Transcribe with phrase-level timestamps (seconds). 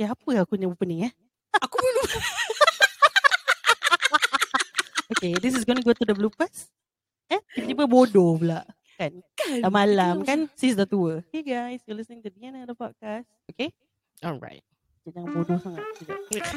[0.00, 1.12] Eh apa aku ni opening eh?
[1.60, 2.08] Aku belum.
[5.10, 6.72] Okay, this is gonna go to the bloopers.
[7.28, 8.64] Eh, tiba-tiba bodoh pula.
[8.96, 9.20] Kan?
[9.36, 9.58] kan.
[9.60, 11.20] Dah malam kan, sis dah tua.
[11.28, 13.28] Hey guys, you're listening to Diana the podcast.
[13.52, 13.68] Okay?
[14.24, 14.64] Alright.
[15.04, 15.84] Jangan bodoh sangat.
[16.00, 16.56] Sekejap.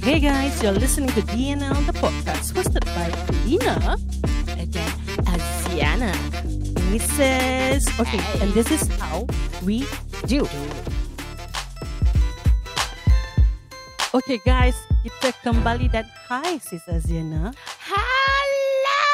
[0.00, 3.12] Hey guys, you're listening to DNL the podcast hosted by
[3.44, 3.98] Dina
[4.56, 4.92] And then
[5.28, 6.67] Aziana.
[6.88, 7.84] Mrs.
[8.00, 9.28] Okay, and this is how
[9.60, 9.84] we
[10.24, 10.48] do.
[14.16, 14.72] Okay guys,
[15.04, 17.52] kita kembali dan hi sis Aziana.
[17.84, 19.04] Hello.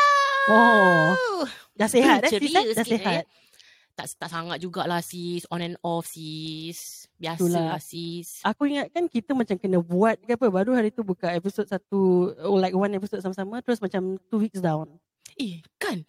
[0.55, 1.42] Oh.
[1.74, 2.38] Dah sihat eh?
[2.38, 2.79] Ceria eh?
[2.79, 3.24] Dah sikit, sihat.
[3.98, 5.43] Tak tak sangat jugalah sis.
[5.51, 7.10] On and off sis.
[7.18, 7.74] Biasa Itulah.
[7.74, 8.38] lah sis.
[8.46, 10.46] Aku ingat kan kita macam kena buat ke apa.
[10.46, 13.59] Baru hari tu buka episod satu, oh, like one episode sama-sama.
[13.66, 14.95] Terus macam two weeks down.
[15.34, 16.06] Eh kan.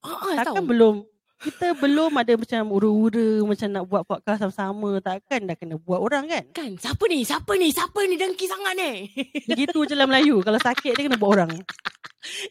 [0.00, 0.70] Ah, ah, Takkan tahu.
[0.70, 0.96] belum
[1.40, 5.00] kita belum ada macam ura-ura macam nak buat podcast sama-sama.
[5.00, 6.44] Takkan dah kena buat orang kan?
[6.52, 7.24] Kan siapa ni?
[7.24, 7.72] Siapa ni?
[7.72, 9.08] Siapa ni dengki sangat ni?
[9.48, 10.40] Begitu je lah Melayu.
[10.40, 11.52] Kalau sakit dia kena buat orang.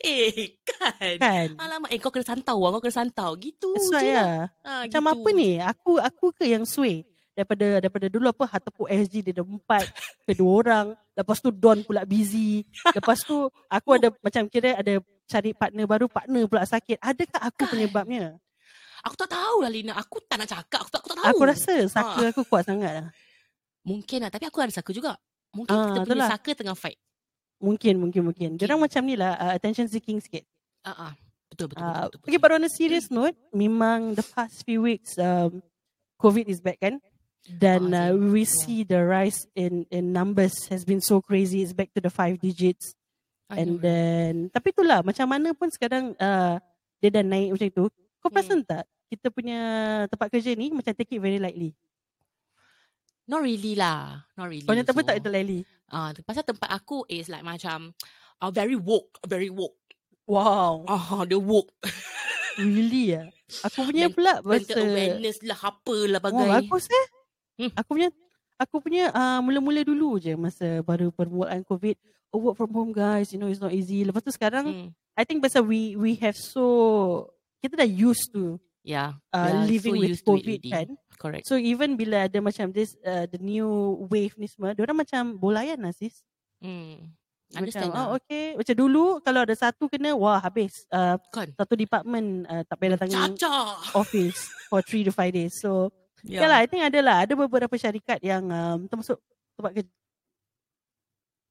[0.02, 1.16] eh kan.
[1.22, 1.48] Kan?
[1.56, 2.70] Alamak, eh kau kena santau lah.
[2.74, 3.38] Kau kena santau.
[3.38, 4.18] Gitu That's je lah.
[4.18, 4.38] lah.
[4.66, 5.14] Ah, Macam gitu.
[5.14, 5.50] apa ni?
[5.62, 7.06] Aku aku ke yang sway?
[7.38, 9.86] Daripada daripada dulu apa Hatepuk SG dia ada empat
[10.26, 10.88] kedua orang.
[11.14, 12.66] Lepas tu Don pula busy.
[12.90, 13.38] Lepas tu
[13.70, 14.98] aku ada macam kira ada
[15.30, 16.98] cari partner baru, partner pula sakit.
[16.98, 18.36] Adakah aku penyebabnya?
[19.06, 19.94] Aku tak tahu lah Lina.
[19.96, 20.82] Aku tak nak cakap.
[20.84, 21.28] Aku tak, aku tak tahu.
[21.30, 23.08] Aku rasa saka aku kuat sangat lah.
[23.86, 24.30] Mungkin lah.
[24.34, 25.16] Tapi aku ada saka juga.
[25.56, 26.30] Mungkin Ah, kita punya itulah.
[26.30, 27.00] saka tengah fight.
[27.60, 28.50] Mungkin, mungkin, mungkin.
[28.56, 30.44] Dia orang macam ni lah, uh, attention seeking sikit.
[30.84, 31.14] Ah, ah.
[31.50, 32.44] Betul, betul, Uh, betul, betul, okay, betul.
[32.44, 35.60] but on a serious note, memang the past few weeks, um,
[36.20, 37.00] COVID is back kan?
[37.48, 38.52] Dan Ah, uh, we Yeah.
[38.52, 41.64] see the rise in in numbers has been so crazy.
[41.64, 42.99] It's back to the five digits.
[43.50, 46.62] I And know, then, tapi itulah, macam mana pun sekarang uh,
[47.00, 47.84] dia dah naik macam itu.
[48.20, 48.34] Kau Hmm.
[48.36, 48.86] perasan tak?
[49.10, 49.60] Kita punya
[50.06, 51.74] tempat kerja ni macam take it very lightly.
[53.26, 54.26] Not really lah.
[54.38, 54.66] Not really.
[54.66, 55.60] Kau punya tempat tak itu lightly.
[55.90, 57.94] Ah, pasal tempat aku is like macam
[58.38, 59.78] uh, very woke, very woke.
[60.30, 60.86] Wow.
[60.86, 61.74] Ah, dia woke.
[62.58, 63.26] Really ya?
[63.66, 66.70] Aku punya pula Mental awareness lah, apa lah Oh, bagai.
[66.70, 67.06] bagus eh.
[67.58, 67.72] Hmm.
[67.74, 68.14] Aku punya
[68.60, 71.96] aku punya uh, mula-mula dulu je masa baru permulaan COVID.
[72.30, 74.06] Oh, work from home guys, you know it's not easy.
[74.06, 74.90] Lepas tu sekarang Hmm.
[75.18, 77.28] I think pasal we we have so
[77.60, 78.56] kita dah used to
[78.88, 79.20] Yeah.
[79.36, 80.88] uh, are living so with COVID kan.
[81.20, 81.44] Correct.
[81.50, 83.68] So even bila ada macam this uh, the new
[84.08, 86.24] wave ni semua, dia orang macam bolayan lah sis.
[86.64, 87.12] Hmm.
[87.50, 88.08] Macam Understand oh lah.
[88.22, 90.86] okay, macam dulu kalau ada satu kena wah habis.
[90.94, 91.18] Uh,
[91.58, 93.82] satu department uh, tak payah datang Caca.
[93.98, 95.58] office for three to five days.
[95.60, 95.90] So
[96.24, 96.44] Yeah.
[96.44, 96.50] Yeah.
[96.52, 97.16] lah, I think ada lah.
[97.24, 99.20] Ada beberapa syarikat yang um, termasuk
[99.56, 99.92] tempat kerja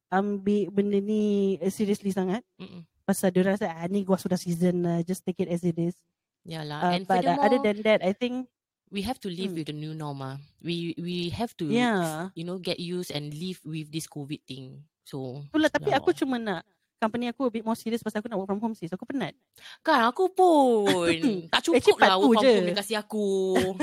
[0.09, 2.41] ambil benda ni uh, seriously sangat.
[2.57, 2.81] Mm-mm.
[3.05, 5.97] Pasal dia rasa, ah, ni gua sudah season, uh, just take it as it is.
[6.45, 6.81] Yeah lah.
[6.81, 8.49] Uh, and but uh, other than that, I think,
[8.89, 9.61] we have to live Hmm.
[9.61, 10.41] with the new normal.
[10.65, 12.33] We we have to yeah.
[12.33, 14.81] you know get used and live with this COVID thing.
[15.05, 16.65] So Itulah, tapi Ya aku cuma nak
[16.99, 18.91] company aku a bit more serious pasal aku nak work from home sis.
[18.91, 19.33] Aku penat.
[19.79, 20.85] kan aku pun
[21.51, 22.51] tak Actually, cukup lah work from je.
[22.53, 23.27] home dia kasih aku.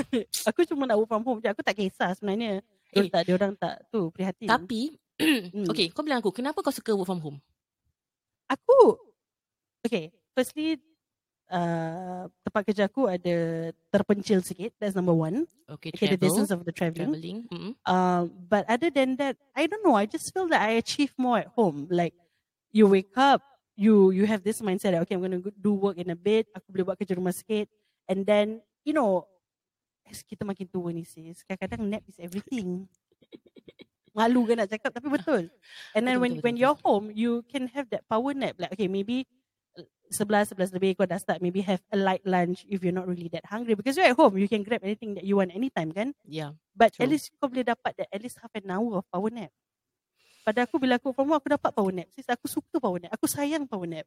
[0.53, 1.49] Aku cuma nak work from home je.
[1.49, 2.61] Aku tak kisah sebenarnya.
[2.93, 3.09] Eh.
[3.09, 4.47] tak, dia orang tak tu prihatin.
[4.47, 4.83] Tapi
[5.17, 5.65] Hmm.
[5.73, 7.39] okay, kau bilang aku kenapa kau suka work from home?
[8.53, 9.01] Aku
[9.81, 10.77] Okay Firstly
[11.49, 13.37] uh, Tempat kerja aku ada
[13.89, 17.39] Terpencil sikit That's number one Okay, Okay the travel, distance of the traveling traveling.
[17.49, 17.73] Mm-mm.
[17.89, 21.41] uh, But other than that I don't know I just feel that I achieve more
[21.41, 22.13] at home Like
[22.75, 23.43] You wake up
[23.77, 26.49] You you have this mindset that, Okay I'm going to do work in a bit
[26.57, 27.69] Aku boleh buat kerja rumah sikit.
[28.09, 29.29] And then You know
[30.07, 32.87] As kita makin tua ni sis Kadang-kadang nap is everything.
[34.17, 35.43] Malu kan nak cakap Tapi betul.
[35.93, 38.57] And then Betul, when betul, when betul, you're home You can have that power nap.
[38.57, 39.29] Like okay maybe
[40.07, 43.29] Sebelas, sebelas lebih kau dah start Maybe have a light lunch If you're not really
[43.35, 43.77] that hungry.
[43.77, 46.17] Because you're at home You can grab anything that you want anytime kan?
[46.25, 46.57] Yeah.
[46.73, 47.13] But at True.
[47.13, 49.53] least kau boleh dapat that At least half an hour of power nap
[50.47, 53.11] Pada aku bila aku from home Aku dapat power nap Sis aku suka power nap
[53.19, 54.07] Aku sayang power nap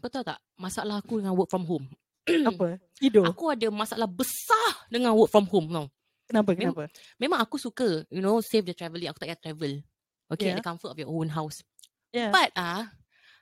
[0.00, 1.84] Kau tahu tak masalah aku dengan work from home?
[2.48, 2.80] Apa?
[2.96, 5.86] Tidur Aku ada masalah besar dengan work from home tau.
[6.30, 6.54] Kenapa?
[6.54, 6.84] Mem- Kenapa?
[7.18, 9.10] Memang aku suka, you know, save the travelling.
[9.10, 9.82] Aku tak payah travel.
[10.30, 10.56] Okay, Yeah.
[10.56, 11.66] the comfort of your own house.
[12.14, 12.30] Yeah.
[12.30, 12.86] But ah,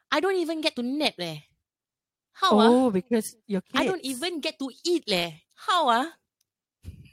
[0.09, 1.45] I don't even get to nap leh.
[2.33, 2.71] How ah?
[2.73, 5.37] Oh because your kids I don't even get to eat leh.
[5.69, 6.07] How ah?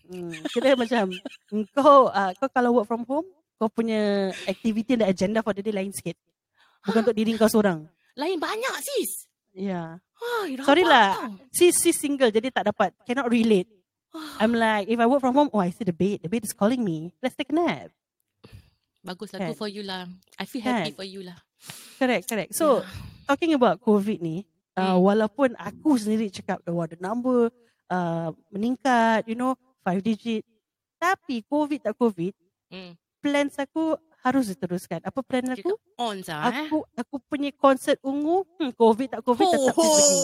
[0.08, 1.12] Hmm, kira macam
[1.76, 5.72] kau uh, kau kalau work from home kau punya activity dan agenda for the day
[5.72, 6.16] lain sikit.
[6.84, 7.88] Bukan untuk diri kau seorang.
[8.16, 9.28] Lain banyak sis.
[9.56, 10.00] Yeah.
[10.16, 11.16] Ah, Sorry lah.
[11.16, 11.32] tau.
[11.52, 13.68] Sis sis single jadi tak dapat cannot relate.
[14.40, 16.56] I'm like if I work from home oh I see the bed the bed is
[16.56, 17.12] calling me.
[17.20, 17.92] Let's take a nap.
[19.06, 19.50] Bagus lah, Kan?
[19.54, 20.08] good for you lah.
[20.40, 20.98] I feel happy Kan?
[20.98, 21.38] for you lah.
[22.00, 22.52] Correct correct.
[22.56, 22.82] So
[23.28, 24.44] talking about COVID ni
[24.76, 25.04] uh, Hmm.
[25.04, 27.48] walaupun aku sendiri cakap oh, the number
[27.88, 30.44] uh, meningkat, you know, five digit.
[30.98, 32.34] Tapi COVID tak COVID,
[32.72, 32.98] Hmm.
[33.26, 35.02] Plans aku harus diteruskan.
[35.02, 35.74] Apa plan aku?
[35.98, 36.70] On sah eh.
[36.70, 40.18] Aku aku punya konsert ungu, hmm, COVID tak COVID tetap Ho, pergi.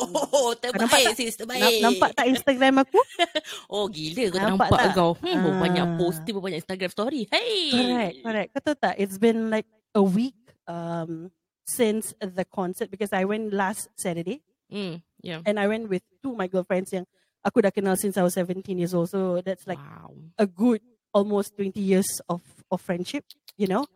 [0.00, 1.16] ho, terbaik Nampak tak?
[1.16, 1.60] sis, terbaik.
[1.80, 3.00] Nampak tak Instagram aku?
[3.72, 4.92] Oh gila kau Nampak nampak, tak?
[4.96, 5.10] kau.
[5.20, 5.56] Hmm, Ah.
[5.60, 7.22] banyak posting, banyak Instagram story.
[7.28, 7.68] Hey.
[7.70, 8.48] Correct, correct.
[8.52, 8.94] Kau tahu tak?
[8.96, 11.28] It's been like a week um,
[11.62, 15.42] since the concert because I went last Saturday Hmm, yeah.
[15.44, 17.04] and I went with two of my girlfriends yang
[17.42, 19.08] aku dah kenal since I was 17 years old.
[19.08, 20.12] So that's like wow.
[20.36, 20.80] a good
[21.12, 23.24] almost 20 years of, of friendship,
[23.56, 23.86] you know?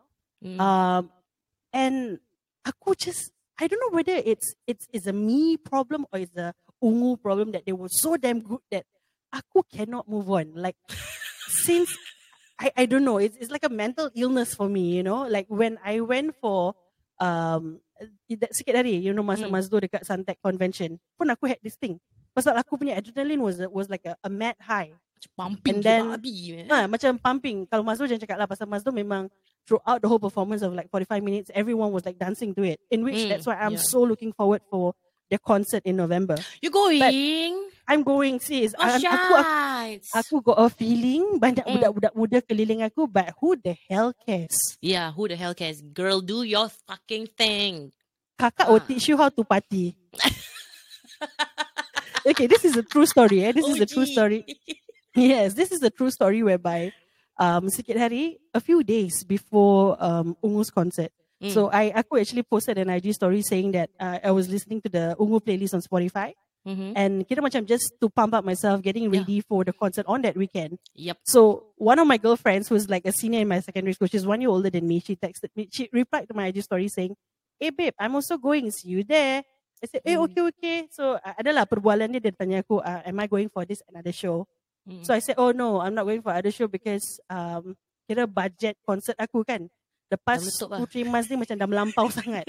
[0.43, 0.61] Hmm.
[0.61, 1.11] Um,
[1.72, 2.19] and
[2.64, 6.55] aku just, I don't know whether it's it's is a me problem or it's a
[6.82, 8.84] ungu problem that they were so damn good that
[9.31, 10.55] aku cannot move on.
[10.55, 10.76] Like
[11.46, 11.94] since
[12.58, 15.26] I, I don't know, it's it's like a mental illness for me, you know.
[15.26, 16.75] Like when I went for
[17.22, 17.78] um
[18.26, 19.55] that sikit hari, you know, masa Hmm.
[19.55, 22.02] Mazdo dekat Suntec Convention, pun aku had this thing.
[22.34, 24.90] Pasal aku punya adrenaline was was like a, a mad high.
[25.37, 26.62] Pumping and then- babi.
[26.69, 27.64] Ha, macam pumping.
[27.66, 29.26] Kalau Mazdo jangan cakap lah pasal Mazdo memang
[29.64, 32.78] throughout the whole performance of like 45 minutes, everyone was like dancing to it.
[32.93, 33.82] In which Mm, that's why I'm yeah.
[33.82, 34.93] so looking forward for
[35.32, 36.37] the concert in November.
[36.61, 37.00] You going?
[37.88, 38.76] I'm going sis.
[38.76, 39.34] Oh, I- aku, aku,
[40.12, 41.81] aku got a feeling banyak Mm.
[41.81, 44.76] budak-budak muda keliling aku but who the hell cares?
[44.84, 45.81] Yeah, who the hell cares?
[45.81, 47.90] Girl, do your fucking thing.
[48.37, 48.87] Kakak will Ah.
[48.87, 49.96] teach you how to party.
[52.26, 53.44] okay, this is a true story.
[53.44, 53.52] Eh?
[53.52, 54.12] This is a true OG.
[54.12, 54.40] story.
[55.14, 56.90] Yes, this is a true story whereby
[57.38, 61.11] um sikit hari, a few days before um Ungu's concert.
[61.43, 61.50] Mm.
[61.55, 64.90] So I aku actually posted an IG story saying that uh, I was listening to
[64.90, 66.34] the Ungu playlist on Spotify
[66.64, 66.96] Mhm.
[66.96, 69.20] and kira macam just to pump up myself getting Yeah.
[69.20, 70.81] ready for the concert on that weekend.
[70.96, 71.20] Yep.
[71.28, 74.40] So one of my girlfriends who's like a senior in my secondary school, she's one
[74.40, 75.05] year older than me.
[75.05, 77.20] She texted me, she replied to my IG story saying,
[77.60, 78.72] Hey babe, I'm also going.
[78.72, 79.44] See you there.
[79.78, 80.25] I said, hey, Mm.
[80.25, 80.76] okay, okay.
[80.88, 84.17] So uh, adalah perbualan dia, dia tanya aku, uh, am I going for this another
[84.17, 84.49] show?
[84.84, 85.00] Mm.
[85.00, 87.72] So I said, oh no, I'm not going for other show because um,
[88.04, 89.64] kira budget concert aku kan.
[90.06, 90.78] Lepas Dah meletup lah.
[90.78, 92.44] two, three months ni macam dah melampau sangat.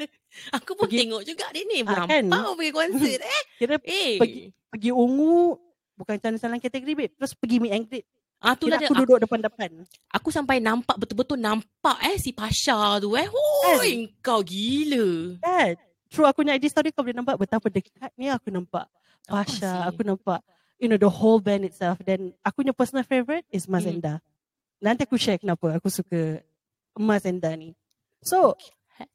[0.52, 1.80] Aku pun pergi- tengok juga dia ni.
[1.82, 2.24] Ah, kan?
[2.24, 3.44] Melampau pergi konsert eh.
[3.56, 4.20] Kira Eh.
[4.20, 5.56] Pergi- pergi ungu,
[5.96, 7.12] bukan calon-calon kategori babe.
[7.16, 8.06] Terus pergi meet and greet.
[8.38, 8.86] Ah, tu lah dia.
[8.86, 9.72] aku duduk depan-depan.
[10.12, 13.26] Aku sampai nampak betul-betul nampak eh si Pasha tu eh.
[13.26, 15.40] Hoi, kau gila.
[15.40, 15.80] Kan?
[16.12, 18.86] Through aku punya IG story kau boleh nampak betapa dekatnya aku nampak
[19.26, 20.44] Pasha, aku nampak
[20.80, 22.00] you know the whole band itself.
[22.04, 24.00] Then aku punya personal favourite is Mas Hmm.
[24.00, 24.14] Enda.
[24.84, 26.44] Nanti aku share kenapa aku suka
[27.00, 27.74] Mas Enda ni.
[28.24, 28.56] So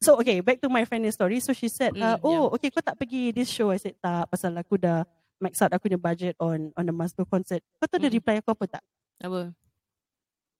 [0.00, 1.40] so okay, back to my friend's story.
[1.40, 3.72] So she said, uh, Mm, oh okay kau tak pergi this show.
[3.72, 5.04] I said tak pasal aku dah
[5.40, 7.64] max out aku punya budget on on the Masdo concert.
[7.80, 8.16] Kau tahu dia Mm.
[8.20, 8.84] reply aku apa tak?
[9.24, 9.52] Apa?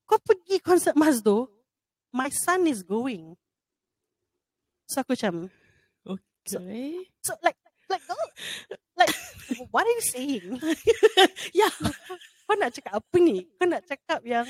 [0.08, 1.46] Kau pergi konsert Masdo,
[2.10, 3.36] my son is going.
[4.90, 5.46] So aku macam,
[6.02, 7.06] Okay.
[7.22, 7.54] so like,
[7.86, 8.26] like, oh,
[8.96, 9.14] like,
[9.70, 10.46] what are you saying?
[11.60, 11.68] Ya.
[12.46, 13.46] Kau nak cakap apa ni?
[13.58, 14.46] Kau nak cakap yang,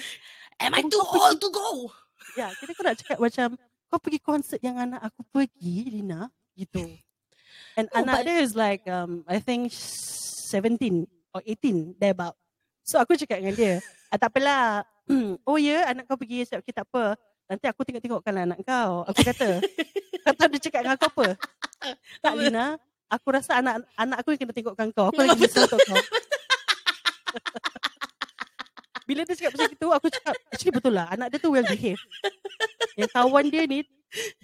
[0.61, 1.69] Am I too pergi- old to go?
[2.37, 3.49] ya, kita kau nak cakap macam,
[3.89, 6.85] kau pergi konsert yang anak aku pergi, Lina, gitu.
[7.77, 12.37] And No, anak but- dia is like, um, I think 17 or 18, there about.
[12.85, 13.73] So aku cakap dengan dia,
[14.09, 14.85] ah, tak apalah,
[15.49, 17.17] oh ya, anak kau pergi, saya okay, tak apa.
[17.51, 19.03] Nanti aku tengok-tengokkanlah anak kau.
[19.11, 19.59] Aku kata,
[20.25, 21.27] kau tahu dia cakap dengan aku apa?
[22.23, 22.33] Tak?
[22.39, 22.67] Lina,
[23.11, 25.11] aku rasa anak anak aku yang kena tengokkan kau.
[25.11, 25.99] Aku lagi besar untuk kau.
[29.11, 31.11] Bila dia cakap macam itu, aku cakap, actually betul lah.
[31.11, 31.99] Anak dia tu well behave.
[32.95, 33.83] Yang kawan dia ni,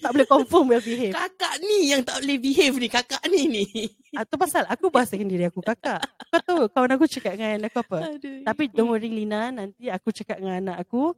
[0.02, 1.14] tak boleh confirm well behave.
[1.14, 2.88] Kakak ni yang tak boleh behave ni.
[2.90, 3.64] Kakak ni ni.
[4.18, 6.02] Atau pasal aku bahasakan diri aku kakak.
[6.35, 8.18] Kau tahu kawan aku cakap dengan aku apa?
[8.18, 8.42] Aduh.
[8.42, 11.14] Tapi don't worry Lina, nanti aku cakap dengan anak aku,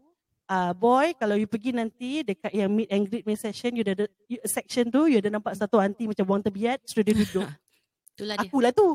[0.48, 3.94] uh, boy, kalau you pergi nanti dekat yang meet and greet punya session, you dah
[3.94, 7.46] ada, you, section tu, you ada nampak satu aunty macam buang tebiat, sudah dia duduk.
[8.16, 8.48] Itulah dia.
[8.48, 8.88] Akulah tu.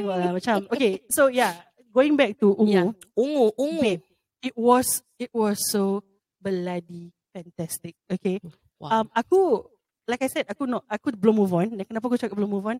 [0.00, 1.56] Lah macam, okay, so yeah,
[1.90, 2.86] going back to Ungu, Yeah.
[3.16, 3.80] Ungu, ungu.
[3.80, 4.02] babe,
[4.40, 6.02] it was, it was so
[6.38, 8.38] bloody fantastic, okay.
[8.80, 9.04] Wow.
[9.04, 9.68] Um, aku,
[10.08, 11.68] like I said, aku no, aku belum move on.
[11.68, 12.78] Dan kenapa aku cakap belum move on?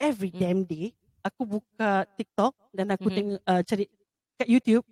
[0.00, 0.40] Every Hmm.
[0.40, 3.14] damn day, aku buka TikTok dan aku Mhm.
[3.14, 3.84] tengok uh, cari
[4.40, 4.82] kat YouTube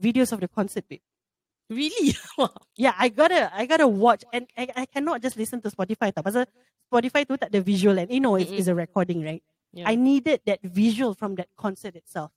[0.00, 0.88] videos of the concert.
[0.88, 1.04] Babe.
[1.70, 2.16] really?
[2.76, 6.10] Yeah, I gotta, I gotta watch and I, I cannot just listen to Spotify.
[6.10, 6.48] Tak pasal
[6.88, 9.44] Spotify tu tak ada visual and you know it's, it's a recording, right?
[9.70, 9.86] Yeah.
[9.86, 12.32] I needed that visual from that concert itself.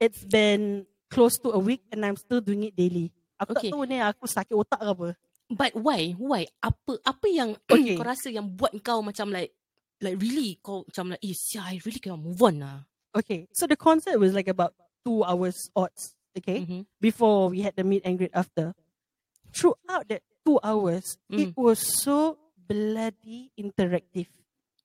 [0.00, 3.14] It's been close to a week and I'm still doing it daily.
[3.38, 3.70] Aku Okay.
[3.70, 5.08] tak tahu ni aku sakit otak ke apa.
[5.48, 6.18] But why?
[6.18, 6.50] Why?
[6.58, 7.94] Apa apa yang Okay.
[8.00, 9.54] kau rasa yang buat kau macam like
[10.02, 12.82] like really kau macam like eh sia, I really cannot move on lah.
[13.14, 14.74] Okay, so the concert was like about
[15.06, 16.17] two hours odds.
[16.38, 16.82] Okay, Mhm.
[17.02, 18.74] before we had the meet and greet after.
[19.50, 21.56] Throughout that two hours, it Mm.
[21.56, 24.28] was so bloody interactive.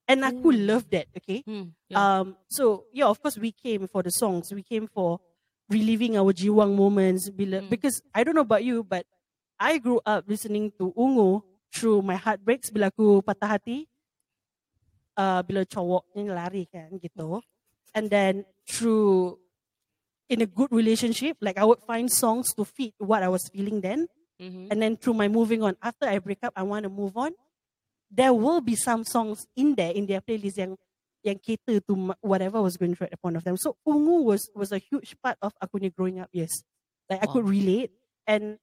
[0.08, 0.56] And aku Ooh.
[0.56, 1.44] love that, okay?
[1.44, 1.72] Hmm.
[1.88, 2.00] Yeah.
[2.00, 4.52] Um, so yeah, of course we came for the songs.
[4.52, 5.20] We came for
[5.72, 7.28] reliving our jiwang moments.
[7.32, 7.70] Bila, Mm.
[7.72, 9.08] Because I don't know about you, but
[9.60, 13.88] I grew up listening to Ungu through my heartbreaks bila aku patah hati.
[15.14, 17.38] Uh, bila cowok ni lari kan gitu.
[17.94, 19.38] And then through
[20.34, 23.82] in a good relationship, like I would find songs to fit what I was feeling
[23.86, 24.10] then.
[24.42, 24.74] Mhm.
[24.74, 27.38] And then through my moving on, after I break up, I want to move on.
[28.10, 30.78] There will be some songs in there in their playlist yang
[31.24, 33.58] yang cater to whatever was going through at the point of time.
[33.58, 36.30] So Ungu was was a huge part of aku ni growing up.
[36.34, 36.52] Yes,
[37.10, 37.94] like I could relate
[38.28, 38.58] and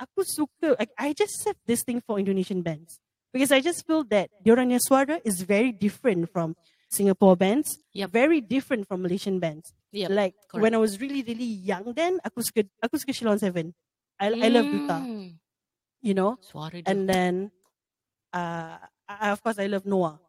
[0.00, 0.78] aku suka.
[0.78, 2.98] Like, I just have this thing for Indonesian bands
[3.34, 6.56] because I just feel that diorangnya suara is very different from
[6.94, 7.82] Singapore bands.
[7.92, 8.08] Yep.
[8.08, 9.74] Very different from Malaysian bands.
[9.90, 10.62] Yep, Like correct.
[10.62, 13.74] when I was really really young, then aku suka aku suka Shilon Seven.
[14.14, 14.98] I I love Duta.
[15.02, 15.34] Hmm.
[15.98, 16.86] You know, Suara dia.
[16.86, 17.34] and then
[18.30, 20.20] uh, I, of course I love Noah.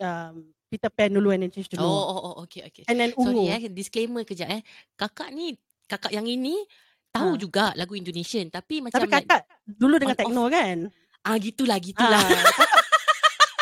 [0.00, 2.04] Um, Peter Pan dulu and then change to Oh, Noah.
[2.06, 2.84] oh, oh, okay, okay.
[2.86, 3.50] And then Sorry Ungu.
[3.50, 4.62] eh, disclaimer kejap eh.
[4.94, 6.62] Kakak ni, kakak yang ini
[7.10, 7.38] tahu Ha.
[7.38, 8.48] juga lagu Indonesian.
[8.48, 10.22] Tapi macam Tapi like, kakak dulu dengan on off.
[10.24, 10.78] techno kan?
[11.20, 12.16] ah gitulah, gitulah.
[12.16, 12.40] Ah,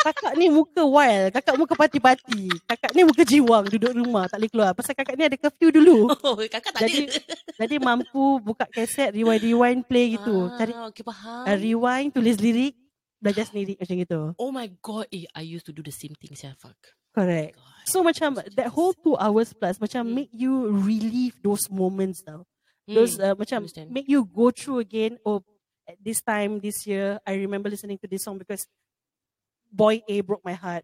[0.09, 1.29] kakak, ni muka wild.
[1.31, 2.49] Kakak muka parti-parti.
[2.65, 4.25] Kakak ni muka jiwang duduk rumah.
[4.25, 4.71] Tak boleh keluar.
[4.73, 6.09] Pasal kakak ni ada curfew dulu.
[6.25, 7.21] Oh, kakak tak Jadi, ada.
[7.59, 10.49] Jadi mampu buka kaset, rewind-rewind, play gitu.
[10.55, 11.43] Cari Ah, okay, faham.
[11.45, 12.73] uh, rewind, tulis lirik,
[13.17, 14.19] belajar sendiri macam gitu.
[14.33, 16.77] oh my god, eh, I used to do the same thing, saya fuck.
[17.11, 17.57] Correct.
[17.57, 17.85] God.
[17.85, 20.15] So macam that whole two hours plus macam Hmm.
[20.15, 22.45] make you relive those moments tau.
[22.85, 23.89] Those uh, Hmm, macam understand.
[23.91, 25.17] make you go through again.
[25.21, 25.41] Oh,
[25.83, 28.61] at this time this year, I remember listening to this song because
[29.71, 30.83] Boy A broke my heart.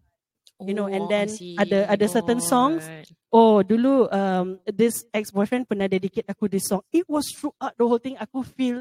[0.56, 1.28] you know, and Oh, I then
[1.60, 2.80] ada- ada certain songs.
[3.28, 6.80] Oh, dulu um, this ex-boyfriend pernah dedicate aku this song.
[6.88, 8.16] It was throughout the whole thing.
[8.16, 8.80] Aku feel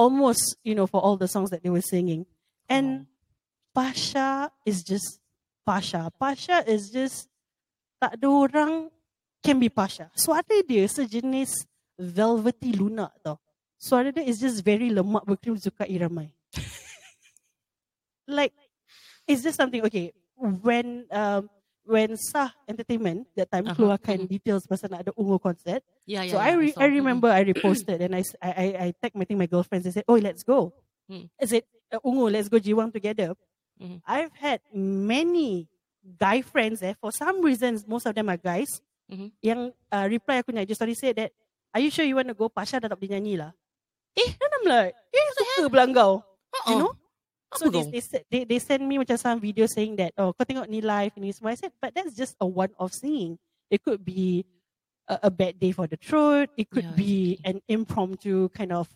[0.00, 2.24] almost, you know, for all the songs that they were singing.
[2.72, 3.04] And
[3.76, 5.20] Pasha is just
[5.60, 6.08] Pasha.
[6.16, 7.28] Pasha is just
[8.00, 8.88] tak ada orang
[9.44, 10.08] can be Pasha.
[10.16, 11.68] Suara dia sejenis
[12.00, 13.36] velvety lunak tau.
[13.76, 16.32] Suara dia is just very lemak berkrim suka iramai.
[18.24, 18.56] like
[19.30, 21.46] it's just something okay when um
[21.86, 24.30] when Sah Entertainment that time Aha, keluarkan mhm.
[24.30, 25.82] details pasal nak ada Ungu concert.
[26.06, 26.76] Yeah, yeah, so yeah, I re-.
[26.78, 26.98] I Mm-mm.
[27.02, 30.06] remember I reposted and I I I, I tagged my, think my girlfriends and said,
[30.06, 30.70] "Oh, let's go."
[31.10, 31.26] Mm.
[31.34, 33.34] I said, uh, "Ungu, let's go Jiwang together."
[33.80, 34.04] Mhm.
[34.06, 35.66] I've had many
[36.20, 36.94] guy friends eh.
[37.00, 38.70] For some reasons, most of them are guys.
[39.10, 39.34] Mhm.
[39.42, 39.60] Yang
[39.90, 41.34] uh, reply aku ni, I just story said that,
[41.74, 43.50] "Are you sure you want to go?" Pasha dah tak boleh nyanyi lah.
[44.14, 44.30] Eh?
[44.30, 45.26] And I'm like, eh,
[45.58, 46.12] suka pula kau.
[46.20, 46.78] You Uh-uh.
[46.86, 46.92] know?
[47.56, 50.44] So Apa they, they, they, they send me macam some video saying that, oh, kau
[50.46, 51.50] tengok ni live ni semua.
[51.52, 53.38] I said, but that's just a one-off singing.
[53.70, 54.46] It could be
[55.08, 56.50] a, a bad day for the throat.
[56.56, 58.86] It could Yeah, be an impromptu kind of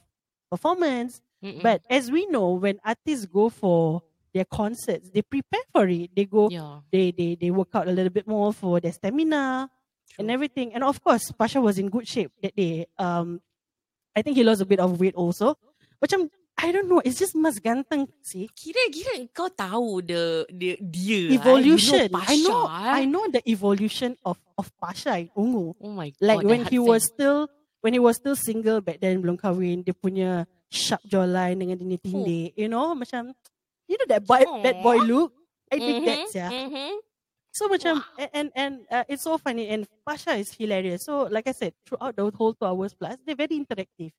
[0.51, 1.19] performance.
[1.43, 1.63] Mm-mm.
[1.63, 6.15] But as we know, when artists go for their concerts, they prepare for it.
[6.15, 9.69] They go, yeah, they, they, they work out a little bit more for their stamina
[10.19, 10.75] and everything.
[10.75, 12.87] And of course, Pasha was in good shape that day.
[12.99, 13.43] Um,
[14.15, 15.59] I think he lost a bit of weight also.
[15.99, 18.47] Macam, I don't know, it's just mas ganteng sih.
[18.55, 22.07] Kira-kira kau tahu the, the dia evolution.
[22.15, 22.15] eh?
[22.15, 22.93] You know I know, eh?
[22.95, 25.75] I know the evolution of of Pasha in Ungu.
[25.83, 27.51] Oh my Like god, when that he was still
[27.83, 31.99] when he was still single back then belum kahwin, dia punya sharp jawline dengan dia
[31.99, 33.35] tindih, you know, macam
[33.91, 35.07] you know that boy that boy Aw.
[35.11, 35.35] look.
[35.75, 36.51] I think Mhm, that's yeah.
[36.55, 37.03] mhm.
[37.51, 41.03] So macam and and, and uh, it's so funny and Pasha is hilarious.
[41.07, 44.15] So like I said, throughout the whole two hours plus, they're very interactive.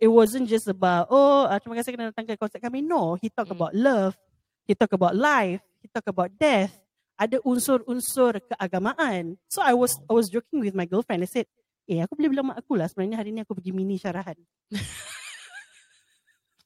[0.00, 2.80] It wasn't just about oh uh, terima kasih kerana datang ke konsert kami.
[2.80, 3.54] No, he talk Mm.
[3.54, 4.16] about love,
[4.64, 6.72] he talk about life, he talk about death.
[7.14, 9.36] Ada unsur-unsur keagamaan.
[9.44, 11.20] So I was I was joking with my girlfriend.
[11.20, 11.44] I said,
[11.84, 14.40] eh aku boleh bilang mak aku lah sebenarnya hari ni aku pergi mini syarahan.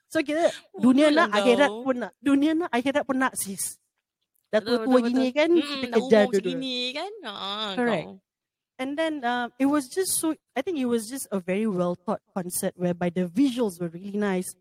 [0.07, 0.47] so kita
[0.79, 2.13] dunia nak akhirat pun nak.
[2.23, 3.83] Dunia nak akhirat pun nak sis.
[4.47, 6.39] Dah tua-tua betul, gini kan Mm-mm, kita dah kejar umur dulu.
[6.39, 7.13] segini kan.
[7.27, 8.07] Ah, Correct.
[8.07, 8.15] kau.
[8.79, 10.35] And then um, it was just so.
[10.57, 14.19] I think it was just a very well thought concert whereby the visuals were really
[14.19, 14.55] nice.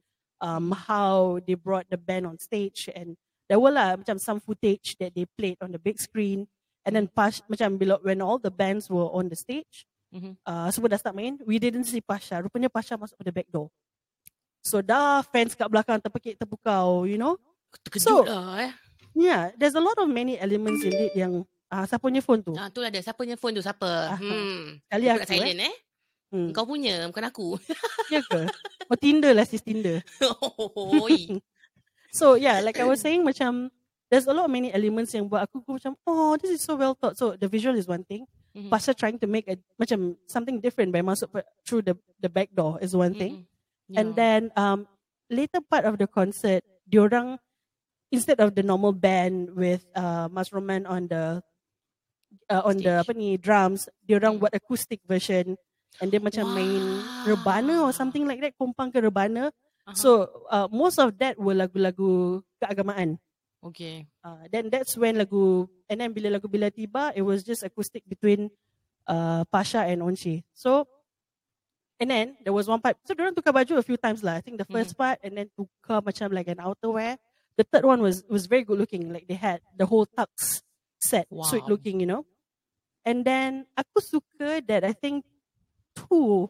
[0.44, 3.16] Um, how they brought the band on stage and
[3.48, 6.46] there were lah macam some footage that they played on the big screen.
[6.84, 10.36] And then pas macam when all the bands were on the stage, Mhm.
[10.46, 11.40] uh, semua dah start main.
[11.48, 12.38] We didn't see Pasha.
[12.44, 13.72] Rupanya Pasha masuk the back door.
[14.62, 17.40] So dah fans kat belakang terpekik terpukau, you know.
[17.88, 18.72] Terkejut So- lah eh.
[19.16, 22.54] Yeah, there's a lot of many elements in it yang ah siapa punya phone tu?
[22.54, 23.02] Ah, tu lah dia.
[23.02, 23.64] Siapa punya phone tu?
[23.66, 24.14] Siapa?
[24.14, 24.78] Ah, Hmm.
[24.86, 25.30] Kali Aku aku eh.
[25.34, 25.76] silent eh.
[26.34, 26.50] Hmm.
[26.50, 27.48] Kau punya, bukan aku.
[28.14, 28.46] Ya ke?
[28.90, 30.02] Oh Tinder lah sis Tinder.
[32.14, 33.74] So yeah, like I was saying macam
[34.14, 36.78] there's a lot of many elements yang buat aku, aku macam oh this is so
[36.78, 37.18] well thought.
[37.18, 38.30] So the visual is one thing.
[38.54, 38.70] Mhm.
[38.70, 41.34] Pasha trying to make a macam something different by masuk
[41.66, 43.50] through the the back door is one thing.
[43.90, 43.98] Mm-mm.
[43.98, 44.18] And Yeah.
[44.18, 44.86] then um
[45.34, 47.42] later part of the concert, diorang
[48.14, 51.42] instead of the normal band with uh, Mas Roman on the
[52.50, 53.04] uh, on the Stage.
[53.06, 54.42] apa ni drums, dia orang Hmm.
[54.46, 55.56] buat acoustic version
[56.02, 56.82] and dia macam main
[57.24, 59.54] rebana or something like that, kompang ke rebana.
[59.84, 59.94] Aha.
[59.94, 63.20] So uh, most of that were lagu-lagu keagamaan.
[63.64, 64.08] Okay.
[64.20, 68.04] Uh, then that's when lagu and then bila lagu bila tiba, it was just acoustic
[68.08, 68.52] between
[69.08, 70.44] uh, Pasha and Onchi.
[70.52, 70.88] So
[72.00, 72.98] and then there was one part.
[73.08, 74.36] So diorang tukar baju a few times lah.
[74.36, 77.16] I think the 1st part and then tukar macam like an outerwear.
[77.56, 79.14] The third one was was very good looking.
[79.14, 80.60] Like they had the whole tux
[81.04, 81.76] set, sweet Wow.
[81.76, 82.24] looking, you know.
[83.04, 85.28] And then aku suka that I think
[85.92, 86.48] two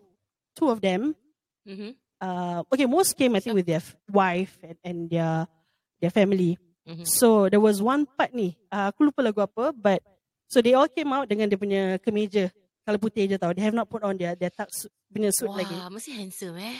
[0.53, 1.17] two of them.
[1.65, 1.97] Mm-hmm.
[2.21, 5.49] Uh, okay, most came I think with their f- wife and, and their
[5.97, 6.55] their family.
[6.85, 7.09] Mm-hmm.
[7.09, 9.99] So there was one part ni, uh, aku lupa lagu apa, but
[10.45, 12.51] so they all came out dengan dia punya kemeja
[12.83, 13.51] kalau putih je tau.
[13.55, 15.73] They have not put on their their tux punya suit Wah, lagi.
[15.89, 16.77] mesti handsome eh.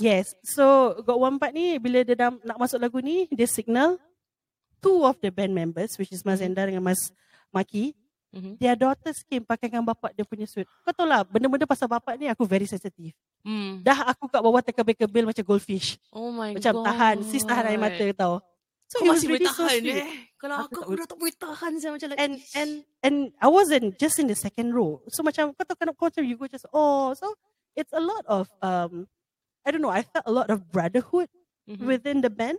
[0.00, 0.32] Yes.
[0.42, 4.00] So got one part ni bila dia dah nak masuk lagu ni, dia signal
[4.82, 6.46] two of the band members which is Mas Mhm.
[6.50, 7.00] Enda dengan Mas
[7.48, 7.94] Maki,
[8.32, 8.56] Mm-hmm.
[8.56, 10.64] their daughters came pakai dengan bapak dia punya suit.
[10.82, 13.12] Kau tahu lah, benda-benda pasal bapak ni aku very sensitive.
[13.44, 13.84] Mm.
[13.84, 16.00] Dah aku kat bawah terkebil-kebil macam goldfish.
[16.08, 16.84] Oh my Macam god.
[16.88, 18.40] tahan, sis tahan air mata tau.
[18.88, 20.00] So was masih really boleh so tahan sweet.
[20.00, 20.08] eh.
[20.40, 22.70] Kalau Aku aku, aku dah tak boleh tahan saya macam like and and
[23.04, 25.04] and I wasn't just in the second row.
[25.12, 27.36] So macam kau tahu kan kau macam you go just oh so
[27.76, 29.04] it's a lot of um
[29.60, 29.92] I don't know.
[29.92, 31.28] I felt a lot of brotherhood
[31.68, 31.84] Mhm.
[31.84, 32.56] within the band.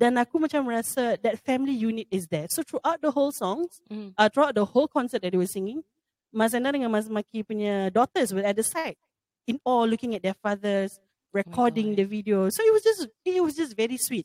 [0.00, 2.48] Dan aku macam rasa that family unit is there.
[2.48, 4.16] So throughout the whole songs, Mhm.
[4.16, 5.84] uh, throughout the whole concert that they were singing,
[6.32, 8.96] Mas Enda dengan Mas Maki punya daughters were at the side,
[9.44, 10.96] in awe looking at their fathers,
[11.36, 12.00] recording God.
[12.00, 12.48] the video.
[12.48, 14.24] So it was just it was just very sweet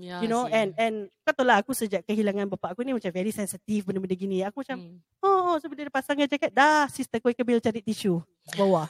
[0.00, 0.56] Ya, you know sih.
[0.56, 4.16] and and kau tahu lah aku sejak kehilangan bapak aku ni macam very sensitive benda-benda
[4.16, 4.96] gini aku macam Hmm.
[5.20, 8.16] oh, oh so bila dia pasangkan jaket dah sister kau kebil cari tisu
[8.56, 8.88] bawah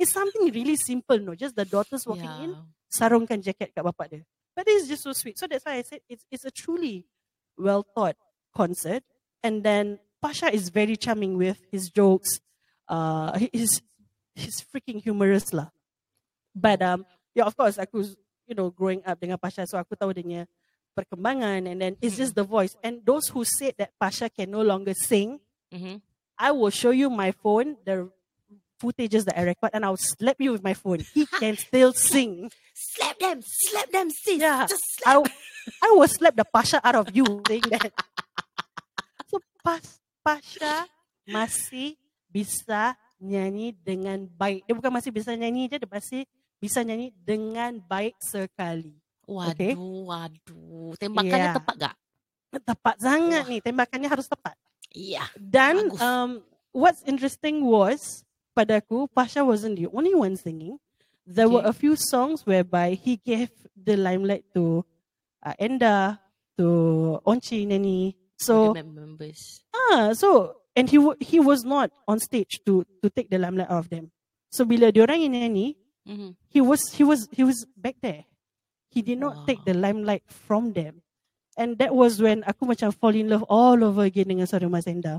[0.00, 2.64] it's something really simple no just the daughters walking in Ya.
[2.88, 4.22] sarungkan jaket kat bapak dia
[4.58, 5.38] but this is just so sweet.
[5.38, 7.06] So that's why I said it's it's a truly
[7.54, 8.18] well thought
[8.50, 9.06] concert.
[9.38, 12.42] And then Pasha is very charming with his jokes
[12.90, 13.78] uh he's
[14.34, 15.70] he's freaking humorous lah.
[16.58, 17.06] But um
[17.38, 18.02] yeah of course aku
[18.50, 20.42] you know growing up dengan Pasha so aku tahu dia punya
[20.98, 21.70] perkembangan.
[21.70, 22.74] And then it's just the voice.
[22.82, 25.38] And those who said that Pasha can no longer sing
[25.70, 26.02] Mhm.
[26.34, 28.10] I will show you my phone the
[28.78, 32.48] footages that I record and I'll slap you with my phone he can still sing
[32.78, 34.38] Slap them, slap them, sis.
[34.38, 34.62] Yeah.
[34.70, 35.26] Just slap.
[35.26, 37.90] I, I will slap the Pasha out of you saying that
[39.26, 39.82] so Pas,
[40.22, 40.86] Pasha
[41.26, 41.98] masih
[42.30, 46.22] bisa nyanyi dengan baik dia bukan masih bisa nyanyi je dia masih
[46.56, 48.94] bisa nyanyi dengan baik sekali
[49.26, 49.74] Waduh, Okay.
[49.76, 50.96] waduh.
[50.96, 51.56] Tembakannya Yeah.
[51.58, 51.94] tepat gak?
[52.64, 53.50] tepat sangat Wah.
[53.52, 54.54] ni tembakannya harus tepat
[54.88, 55.26] Iya.
[55.36, 56.00] Dan Bagus.
[56.00, 56.30] um,
[56.72, 58.22] what's interesting was
[58.58, 60.82] padaku Pasha wasn't the only one singing.
[61.22, 61.70] There were Okay.
[61.70, 64.82] a few songs whereby he gave the limelight to
[65.46, 66.18] uh, Enda,
[66.58, 68.18] to Onchi Nani.
[68.34, 69.62] So members.
[69.94, 73.66] ah, so and he wa- he was not on stage to to take the limelight
[73.70, 74.10] out of them.
[74.50, 75.74] So bila diorang yang nyanyi,
[76.06, 76.34] Mhm.
[76.50, 78.26] he was he was he was back there.
[78.88, 79.68] He did not take Wow.
[79.70, 81.02] the limelight from them.
[81.58, 84.86] And that was when aku macam fall in love all over again dengan suara Mas
[84.86, 85.18] Enda.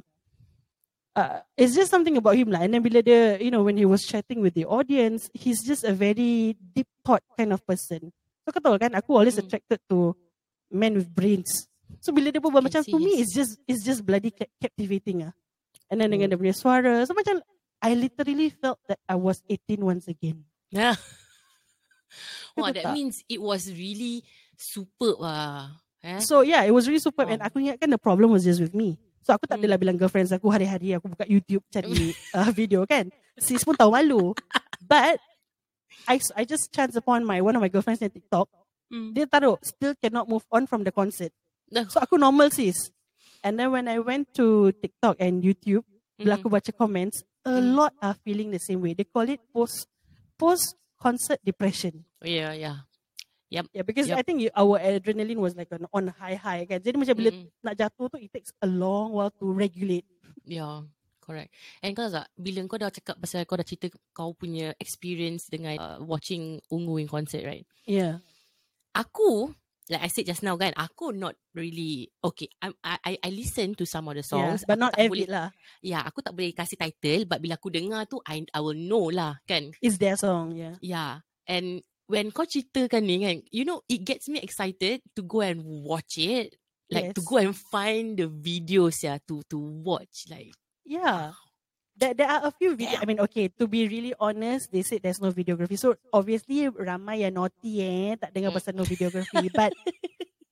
[1.16, 2.62] Uh, it's just something about him lah.
[2.64, 5.84] And then bila dia, you know, when he was chatting with the audience, he's just
[5.84, 8.14] a very deep thought kind of person.
[8.46, 9.44] So kau tahu kan, aku always Mm.
[9.46, 10.16] attracted to
[10.72, 11.68] men with brains.
[12.00, 15.28] So bila dia berbual Can macam to me, it's just it's just bloody ca- captivating
[15.28, 15.34] ah.
[15.90, 16.14] And then Mm.
[16.16, 17.42] dengan dia punya suara, so macam
[17.82, 20.46] I literally felt that I was 18 once again.
[20.70, 20.96] Yeah.
[22.56, 22.94] Wah, Betul that tak?
[22.96, 24.24] means it was really
[24.56, 25.80] superb lah.
[26.04, 26.20] Eh?
[26.24, 27.28] So yeah, it was really superb.
[27.30, 27.48] And Wow.
[27.50, 28.96] aku ingatkan the problem was just with me.
[29.24, 29.66] So aku tak Hmm.
[29.68, 31.90] adalah bilang girlfriends aku hari-hari aku buka YouTube cari
[32.38, 33.12] uh, video kan.
[33.36, 34.34] Sis pun tahu malu.
[34.80, 35.20] But
[36.08, 38.50] I I just chance upon my one of my girlfriends on TikTok.
[38.90, 39.14] Mm.
[39.14, 41.30] Dia taruh still cannot move on from the concert.
[41.94, 42.90] So aku normal sis.
[43.46, 45.86] And then when I went to TikTok and YouTube,
[46.18, 46.40] bila Mhm.
[46.42, 47.78] aku baca comments, a Mm.
[47.78, 48.98] lot are feeling the same way.
[48.98, 49.86] They call it post
[50.36, 52.04] post concert depression.
[52.20, 52.52] Oh, yeah,
[53.50, 53.66] yeah.
[53.74, 54.18] Yeah, because Yup.
[54.18, 56.80] I think you, our adrenaline was like on, on high high kan.
[56.80, 57.50] Jadi macam bila Mm-mm.
[57.66, 60.06] nak jatuh tu it takes a long while to regulate.
[60.46, 60.86] Yeah,
[61.22, 61.54] correct.
[61.82, 65.78] And kau tak, bila kau dah cakap pasal kau dah cerita kau punya experience dengan
[65.78, 67.66] uh, watching Ungu in concert, right?
[67.86, 68.22] Yeah.
[68.98, 69.54] Aku,
[69.90, 73.78] like I said just now kan, aku not really, okay, I'm, I, I, I listen
[73.78, 74.66] to some of the songs.
[74.66, 74.68] yeah.
[74.70, 75.48] But aku not avid boleh, lah.
[75.86, 79.14] Ya, aku tak boleh kasih title, but bila aku dengar tu, I, I will know
[79.14, 79.70] lah, kan?
[79.82, 80.78] It's their song, yeah.
[80.82, 81.22] Yeah.
[81.50, 85.62] And when kau ceritakan ni kan, you know, it gets me excited to go and
[85.62, 86.58] watch it.
[86.90, 87.30] Like to Yes.
[87.30, 90.26] go and find the videos yeah, to to watch.
[90.26, 91.38] Like Yeah.
[91.94, 92.98] There, there are a few videos.
[92.98, 95.78] I mean, okay, to be really honest, they said there's no videography.
[95.78, 98.58] So obviously ramai yang naughty eh, tak dengar Mm.
[98.58, 99.52] pasal no videography.
[99.54, 99.76] But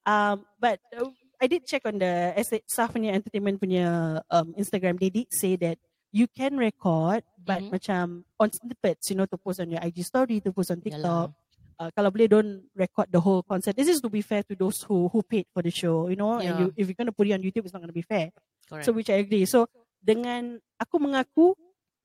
[0.07, 2.31] Um, but uh, I did check on the
[2.71, 4.95] Saf punya entertainment punya um, Instagram.
[4.95, 5.75] They did say that
[6.15, 7.71] you can record, but Mhm.
[7.75, 8.03] macam
[8.39, 11.35] on snippets, you know, to post on your IG story, to post on Yalah.
[11.77, 13.77] Uh, kalau boleh don't record the whole concert.
[13.77, 16.41] This is to be fair to those who who paid for the show, you know.
[16.41, 18.33] And you, if you're gonna put it on YouTube, it's not gonna be fair.
[18.65, 18.89] Correct.
[18.89, 19.45] So which I agree.
[19.45, 19.69] So
[20.01, 21.53] dengan aku mengaku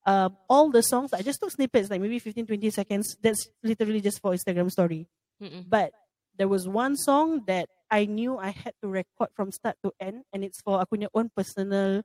[0.05, 3.17] um, all the songs, I just took snippets like maybe 15, 20 seconds.
[3.17, 5.09] That's literally just for Instagram story.
[5.41, 5.65] Mm-mm.
[5.65, 5.97] But
[6.37, 10.29] there was one song that I knew I had to record from start to end,
[10.33, 12.05] and it's for aku punya own personal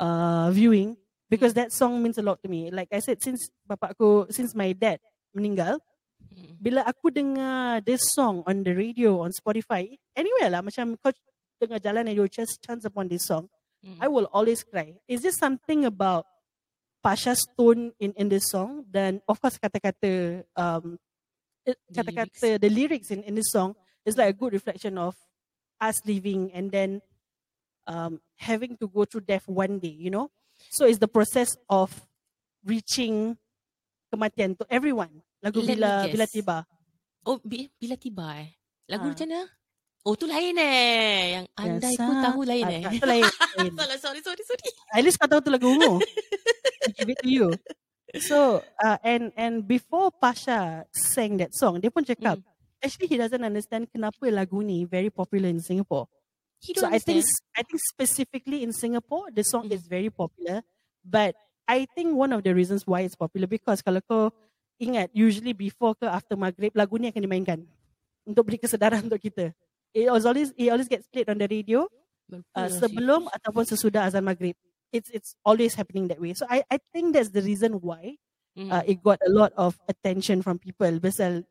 [0.00, 0.96] uh, viewing
[1.28, 2.72] because that song means a lot to me.
[2.72, 5.00] Like I said, since bapakku, since my dad
[5.36, 5.80] meninggal.
[6.58, 9.86] Bila aku dengar this song on the radio, on Spotify,
[10.16, 11.14] anywhere lah, macam kau
[11.58, 13.46] dengar jalan and you just chance upon this song,
[13.84, 13.98] Mm-mm.
[14.02, 14.98] I will always cry.
[15.06, 16.26] Is there something about
[17.02, 18.84] Pasha's tone in, in this song?
[18.90, 20.98] Then, of course, kata-kata, um,
[21.68, 23.76] The kata-kata, the lyrics in, in this song
[24.08, 25.12] is like a good reflection of
[25.76, 27.04] us living and then
[27.84, 30.32] um, having to go through death one day, you know?
[30.72, 31.92] So it's the process of
[32.64, 33.36] reaching
[34.08, 35.20] kematian to everyone.
[35.38, 36.56] Lagu Let me bila bila tiba.
[37.22, 38.50] Oh, bi- bila tiba eh?
[38.88, 39.10] Lagu Ah.
[39.12, 39.42] macam mana?
[40.02, 41.36] Oh, tu lain eh.
[41.36, 42.24] Yang andai ku Biasa.
[42.24, 42.80] tahu lain Ah, eh.
[42.82, 43.24] tak, tu lain.
[43.58, 43.72] lain.
[43.78, 44.68] Salah, sorry, sorry, sorry.
[44.96, 46.00] At least kau tahu tu lagu ungu.
[46.88, 47.46] I give it to you.
[48.16, 52.46] So, uh, and and before Pasha sang that song, dia pun cakap, Mm.
[52.80, 56.08] actually he doesn't understand kenapa lagu ni very popular in Singapore.
[56.58, 57.22] He So I think.
[57.54, 59.76] I think specifically in Singapore, the song Mm.
[59.76, 60.64] is very popular.
[61.04, 61.36] But
[61.68, 64.32] I think one of the reasons why it's popular because kalau kau
[64.78, 67.58] ingat, usually before ke after maghrib, lagu ni akan dimainkan
[68.26, 69.52] untuk beri kesedaran untuk kita.
[69.94, 71.88] It always it always gets played on the radio
[72.54, 74.54] uh, sebelum ataupun sesudah azan maghrib.
[74.92, 76.32] It's it's always happening that way.
[76.32, 78.16] So I I think that's the reason why
[78.56, 78.66] Syed.
[78.66, 78.70] Mm.
[78.74, 80.90] uh, it got a lot of attention from people.
[80.98, 81.44] Pasal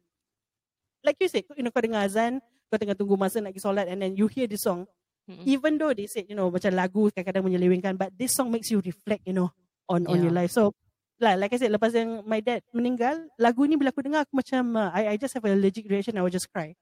[1.06, 3.88] like you said, you know, kau dengar azan, kau tengah tunggu masa nak pergi solat
[3.88, 4.86] and then you hear the song.
[5.28, 5.44] Mm-mm.
[5.44, 8.80] Even though they said, you know, macam lagu kadang-kadang menyelewengkan, but this song makes you
[8.80, 9.52] reflect, you know,
[9.92, 10.44] on on your Yeah.
[10.44, 10.52] life.
[10.52, 10.72] So
[11.20, 14.38] like, like I said, lepas yang my dad meninggal, lagu ni bila aku dengar, aku
[14.38, 16.78] macam, uh, I, I just have a allergic reaction, I will just cry.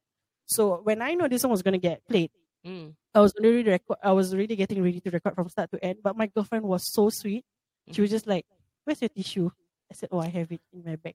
[0.46, 2.30] So when I know this song was going to get played,
[2.66, 2.98] Mm.
[3.14, 3.98] I was already record.
[4.02, 6.02] I was already getting ready to record from start to end.
[6.02, 7.46] But my girlfriend was so sweet.
[7.94, 8.44] She was just like,
[8.84, 9.54] "Where's your tissue?"
[9.86, 11.14] I said, "Oh, I have it in my bag."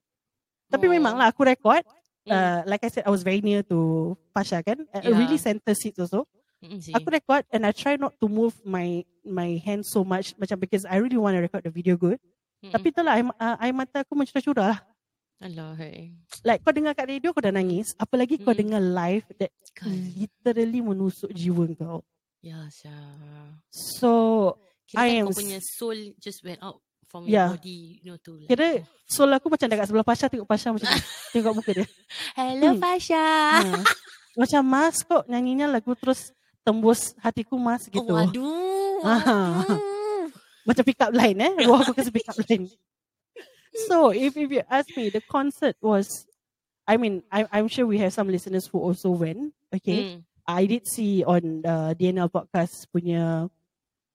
[0.71, 1.83] Tapi memang lah aku record.
[2.23, 2.31] Mm.
[2.31, 4.87] Uh, like I said, I was very near to Pasha kan.
[4.95, 5.11] Yeah.
[5.11, 6.31] Really center seats also.
[6.63, 6.95] Sih.
[6.95, 10.87] Aku record and I try not to move my my hand so much macam because
[10.87, 12.23] I really want to record the video good.
[12.61, 12.73] Mm-mm.
[12.73, 14.81] Tapi itulah air, uh, air mata aku mencurah-curah lah.
[15.41, 15.73] Alah.
[16.45, 17.97] Like kau dengar kat radio kau dah nangis.
[17.97, 18.61] Apalagi kau Mm.
[18.61, 19.89] dengar live that Kan.
[20.13, 22.05] literally menusuk jiwa kau.
[22.41, 23.57] Ya, Syah.
[23.73, 24.11] So
[24.85, 26.77] Kira I kan am kau punya soul just went out
[27.09, 27.53] from Yeah.
[27.53, 30.69] your body, you know, to like, Kira soul aku macam dekat sebelah Pasha tengok Pasha
[30.69, 30.89] macam.
[31.33, 31.87] Tengok muka dia.
[32.37, 32.81] Hello, Hmm.
[32.81, 33.25] Fasha.
[33.65, 33.81] Ha.
[34.37, 38.05] Macam mas kok nyanyinya lagu terus tembus hatiku mas gitu.
[38.05, 39.01] Oh, waduh.
[39.09, 39.65] Ah.
[40.71, 41.53] Macam pick up line eh.
[41.67, 42.71] Roh aku kasi pick up line.
[43.91, 46.27] So if, if you ask me, the concert was,
[46.87, 49.55] I mean, I, I'm sure we have some listeners who also went.
[49.75, 50.19] Okay.
[50.19, 50.25] Mm.
[50.47, 53.47] I did see on the DNL podcast punya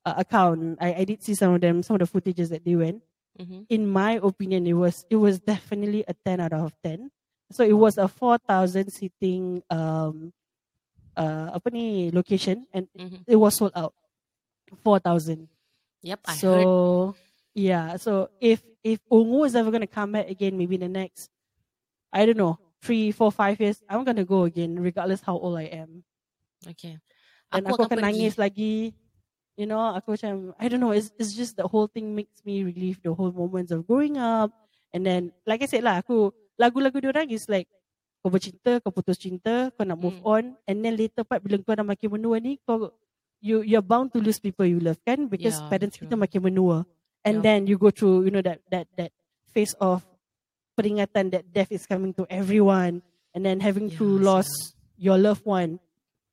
[0.03, 2.75] uh, account, I, I did see some of them, some of the footages that they
[2.75, 3.03] went.
[3.35, 3.67] Mhm.
[3.67, 7.11] in my opinion, it was it was definitely a ten out of ten.
[7.51, 10.31] So it was a four thousand seating um
[11.19, 13.27] uh apa ni location and Mhm.
[13.27, 13.91] it was sold out.
[14.87, 15.51] Four thousand.
[16.05, 16.69] Yep, I So heard.
[17.57, 21.33] yeah, so if if Ungu is ever gonna come back again, maybe the next
[22.13, 25.67] I don't know, three, four, five years, I'm gonna go again, regardless how old I
[25.73, 26.05] am.
[26.67, 26.97] Okay.
[27.51, 28.93] Dan Aku aku, akan akan nangis lagi.
[29.55, 32.67] You know, aku macam, I don't know, it's, it's just the whole thing makes me
[32.67, 34.51] relive the whole moments of growing up.
[34.91, 37.67] And then, like I said lah, aku, lagu-lagu diorang is like,
[38.19, 40.27] kau bercinta, kau putus cinta, kau nak move Hmm.
[40.27, 40.43] on.
[40.67, 42.91] And then later part, bila kau dah makin menua ni, kau,
[43.45, 45.29] you, you're bound to lose people you love, kan?
[45.29, 46.25] Because Yeah, parents kita true.
[46.25, 46.89] makin menua.
[47.21, 47.45] And Yeah.
[47.45, 49.13] then you go through, you know, that, that, that
[49.53, 50.01] phase of
[50.73, 53.05] peringatan that death is coming to everyone.
[53.37, 55.77] And then having to Yeah, lose your loved one.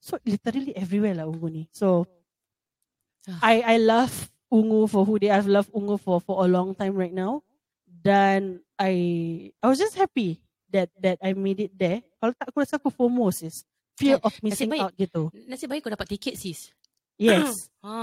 [0.00, 1.62] So literally everywhere lah Ungu ni.
[1.70, 2.08] So.
[3.42, 4.10] I I love
[4.50, 5.38] Ungu for who they are.
[5.38, 7.46] I've loved Ungu for for a long time right now.
[7.86, 8.92] Dan I
[9.62, 10.42] I was just happy
[10.74, 12.02] that that I made it there.
[12.18, 13.62] Kalau tak aku rasa aku FOMO sis.
[13.94, 14.82] Fear of missing baik.
[14.82, 15.30] out gitu.
[15.46, 16.74] Nasib baik kau dapat tiket sis.
[17.22, 17.54] Yes.
[17.82, 17.98] Ha,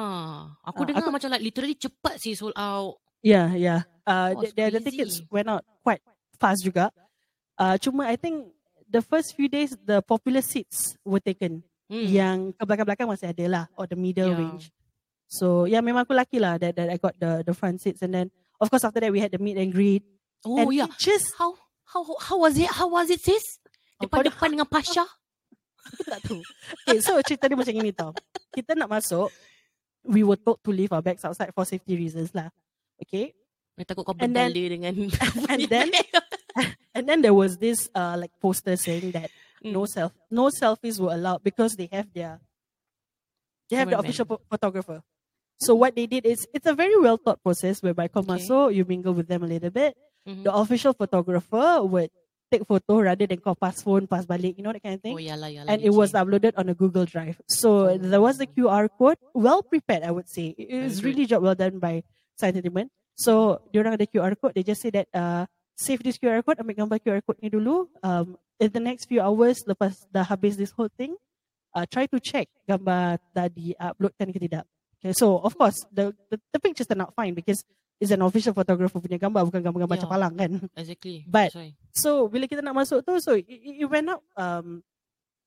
[0.68, 3.00] aku Ah, dengar aku- macam like literally cepat sih sold out.
[3.24, 3.88] yeah, yeah.
[4.04, 6.04] Oh, Uh, it's the, the, tickets went out quite
[6.36, 6.92] fast juga.
[7.56, 8.52] Uh, cuma I think
[8.84, 11.64] the first few days the popular seats were taken.
[11.88, 12.04] Hmm.
[12.12, 14.40] Yang ke belakang-belakang masih ada lah or the middle Yeah.
[14.44, 14.68] range.
[15.32, 18.12] So yeah, memang aku lucky lah that, that I got the the front seats and
[18.12, 18.28] then
[18.60, 20.04] of course after that we had the meet and greet.
[20.44, 20.92] Oh and yeah.
[21.00, 21.56] just How
[21.88, 22.68] how how was it?
[22.68, 23.64] How was it sis?
[24.02, 25.08] Oh, kau Depan-depan dengan Pasha?
[25.94, 26.42] Aku tak tahu.
[26.86, 28.12] Okay, so cerita dia macam ini tau.
[28.54, 29.30] Kita nak masuk,
[30.06, 32.50] we were told to leave our bags outside for safety reasons lah.
[33.02, 33.34] Okay.
[33.76, 34.94] Saya takut kau berdala dengan
[35.48, 35.88] And then,
[36.98, 39.76] and then there was this uh like poster saying that Mm.
[39.76, 42.40] no self, no selfies were allowed because they have their,
[43.68, 45.04] they have the official pho- photographer.
[45.60, 48.24] So what they did is, it's a very well thought process whereby Okay.
[48.24, 50.00] masuk, you mingle with them a little bit.
[50.24, 50.48] Mhm.
[50.48, 52.08] The official photographer would
[52.50, 55.14] take photo rather than kau pass phone, pass balik, you know that kind of thing.
[55.16, 55.70] Oh yalah yalah.
[55.70, 57.38] and it was uploaded on a Google Drive.
[57.48, 57.98] So Oh.
[57.98, 60.58] there was the QR code, well prepared, I would say.
[60.58, 62.02] It was really job well done by
[62.36, 62.90] Science Entertainment.
[63.16, 66.76] So diorang ada QR code, they just say that uh, save this QR code, ambil
[66.84, 67.86] gambar QR code ni dulu.
[68.02, 71.16] Um, in the next few hours, lepas dah habis this whole thing,
[71.76, 74.66] uh, try to check gambar dah di-uploadkan ke tidak.
[75.00, 77.64] Okay, so of course, the, the, the pictures turn out fine because
[78.00, 80.06] it's an official photographer punya gambar, bukan gambar-gambar Yeah.
[80.08, 80.52] capalang kan.
[80.74, 81.28] Exactly.
[81.30, 81.52] But-.
[81.92, 84.24] So bila kita nak masuk tu, so it, it went up.
[84.34, 84.82] Um,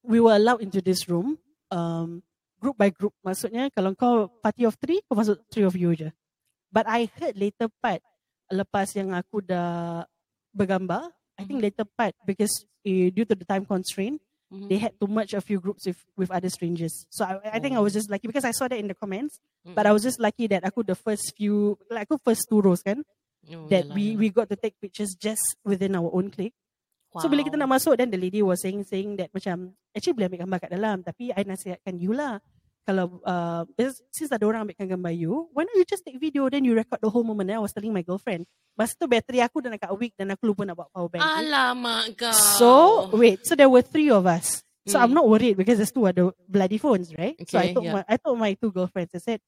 [0.05, 1.41] we were allowed into this room,
[1.73, 2.21] um,
[2.61, 3.17] group by group.
[3.25, 6.13] Maksudnya kalau kau party of three, kau masuk three of you je.
[6.69, 8.01] But I heard later part
[8.53, 10.05] lepas yang aku dah
[10.53, 11.09] bergambar,
[11.41, 12.53] I think later part because
[12.85, 14.21] uh, due to the time constraint,
[14.53, 14.69] Mhm.
[14.69, 17.09] they had to merge a few groups with with other strangers.
[17.09, 19.41] So I, I think I was just lucky because I saw that in the comments.
[19.65, 22.85] But I was just lucky that aku the first few, like aku first two rows
[22.85, 23.01] kan,
[23.49, 26.53] Oh, that yalah, we we got to take pictures just within our own clique.
[27.17, 27.65] So bila kita Wow.
[27.65, 30.71] nak masuk then the lady was saying saying that macam actually boleh ambil gambar kat
[30.73, 32.41] dalam tapi I nasihatkan you lah
[32.83, 33.63] kalau uh,
[34.11, 36.99] since ada orang ambilkan gambar you why not you just take video then you record
[36.99, 38.43] the whole moment then I was telling my girlfriend
[38.75, 41.23] masa tu bateri aku dah nak kat weak dan aku lupa nak bawa power bank
[41.23, 42.35] Alamak kau.
[42.35, 42.71] so
[43.15, 45.23] wait so there were three of us so I'm Hmm.
[45.23, 47.95] not worried because there's two other bloody phones right so I Okay, told yeah.
[47.95, 49.39] my I told my two girlfriends I said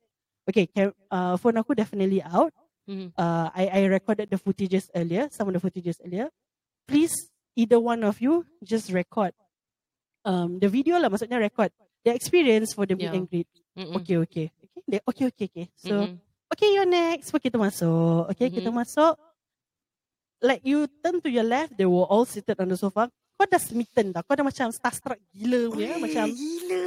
[0.47, 3.17] okay can, uh, phone aku definitely out Mhm.
[3.17, 6.29] uh, I, I recorded the footages earlier, some of the footages earlier.
[6.85, 9.33] Please, either one of you, just record
[10.29, 11.09] um, the video lah.
[11.09, 11.73] Maksudnya record
[12.05, 13.17] the experience for the meet Yeah.
[13.17, 13.49] and greet.
[13.75, 13.97] Mm-mm.
[13.99, 14.47] Okay, okay.
[14.53, 15.67] Okay, they, okay, okay, okay.
[15.75, 16.21] So, Mm-mm.
[16.53, 17.33] okay, you're next.
[17.33, 18.31] So, kita masuk.
[18.31, 18.79] Okay, kita Mhm.
[18.85, 19.17] masuk.
[20.45, 23.09] Like, you turn to your left, they were all seated on the sofa.
[23.35, 24.23] Kau dah smitten dah.
[24.23, 25.99] Kau dah macam starstruck gila punya.
[25.99, 26.85] Macam, gila.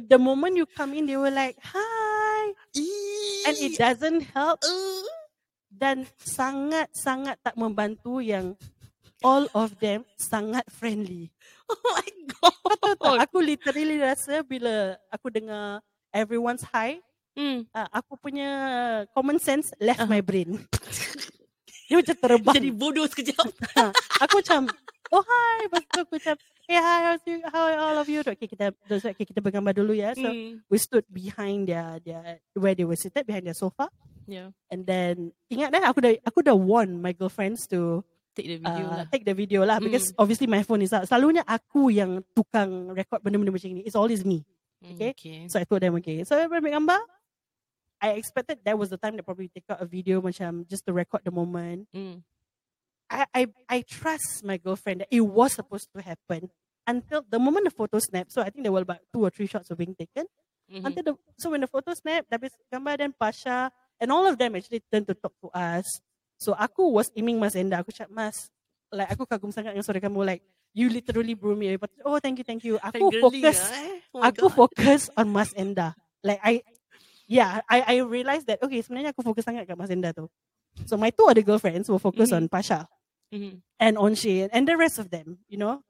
[0.00, 2.42] the moment you come in, they were like, hi.
[3.46, 5.04] And it doesn't help Uh.
[5.70, 8.56] dan sangat-sangat tak membantu yang
[9.22, 11.30] all of them sangat friendly.
[11.66, 12.54] Oh my god.
[12.62, 15.82] Kau tahu tak, aku literally rasa bila aku dengar
[16.14, 17.02] everyone's hi,
[17.34, 17.66] Hmm.
[17.74, 18.48] uh, aku punya
[19.12, 20.06] common sense left Ah.
[20.06, 20.56] my brain.
[21.90, 22.54] Dia macam terbang.
[22.56, 23.46] Jadi bodoh sekejap.
[24.24, 24.70] aku macam,
[25.10, 25.68] oh hi.
[25.68, 28.22] Lepas tu aku macam, hey hi, how's you, how are all of you?
[28.22, 30.14] Okay, kita, okay, kita bergambar dulu ya.
[30.14, 30.62] So, Hmm.
[30.66, 33.90] we stood behind their, their, where they were seated, behind their sofa.
[34.26, 34.50] Yeah.
[34.70, 38.02] And then, ingat dah, aku dah, aku dah warn my girlfriends to
[38.36, 39.06] Take the video uh, lah.
[39.08, 41.08] take the video lah because obviously my phone is out.
[41.08, 43.80] Selalunya aku yang tukang record benda-benda macam ni.
[43.88, 44.44] It's always me.
[44.84, 45.16] okay.
[45.16, 45.38] okay.
[45.48, 46.20] So I told them okay.
[46.28, 47.02] So everybody ambil gambar.
[47.96, 50.92] I expected that was the time that probably take out a video macam just to
[50.92, 51.88] record the moment.
[51.96, 52.20] Hmm.
[53.08, 56.52] I I I trust my girlfriend that it was supposed to happen
[56.84, 58.36] until the moment the photo snapped.
[58.36, 60.28] So I think there were about two or three shots were being taken.
[60.68, 60.84] Mhm.
[60.84, 64.54] Until the so when the photo snapped, habis gambar then Pasha and all of them
[64.58, 65.86] actually turned to talk to us.
[66.36, 67.80] So aku was aiming Mas Enda.
[67.80, 68.52] Aku cakap Mas,
[68.92, 70.20] like aku kagum sangat dengan suara kamu.
[70.24, 70.42] Like
[70.76, 71.80] you literally blew me away.
[71.80, 72.76] But, oh thank you, thank you.
[72.78, 73.96] Aku Fangirling fokus, lah, eh.
[74.12, 74.56] Oh aku God.
[74.56, 75.96] fokus on Mas Enda.
[76.20, 76.60] Like I,
[77.24, 80.28] yeah, I I realized that okay sebenarnya aku fokus sangat kat Mas Enda tu.
[80.84, 82.52] So my two other girlfriends were focused on Mhm.
[82.52, 82.84] Pasha
[83.32, 83.64] Mhm.
[83.80, 85.40] and on Shane and the rest of them.
[85.48, 85.80] You know,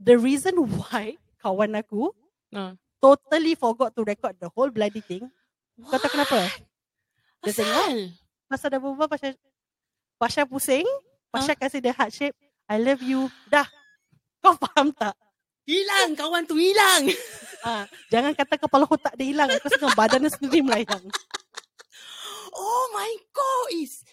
[0.00, 2.08] the reason why kawan aku
[2.50, 2.72] Ah.
[2.98, 5.28] totally forgot to record the whole bloody thing.
[5.76, 6.48] Kau tahu kenapa?
[7.44, 7.88] Dia tengok.
[8.46, 9.34] Pasal dah berubah Pasha
[10.16, 10.86] Pasha pusing,
[11.28, 12.36] Pasha kasih dia heart shape.
[12.66, 13.28] I love you.
[13.46, 13.66] Dah.
[14.40, 15.14] Kau faham tak?
[15.66, 17.10] Hilang kawan tu hilang.
[17.66, 17.82] Ah,
[18.14, 19.50] jangan kata kepala otak dia hilang.
[19.50, 21.02] Aku rasa badan dia sendiri melayang.
[22.54, 23.66] Oh my god.
[23.74, 24.06] Is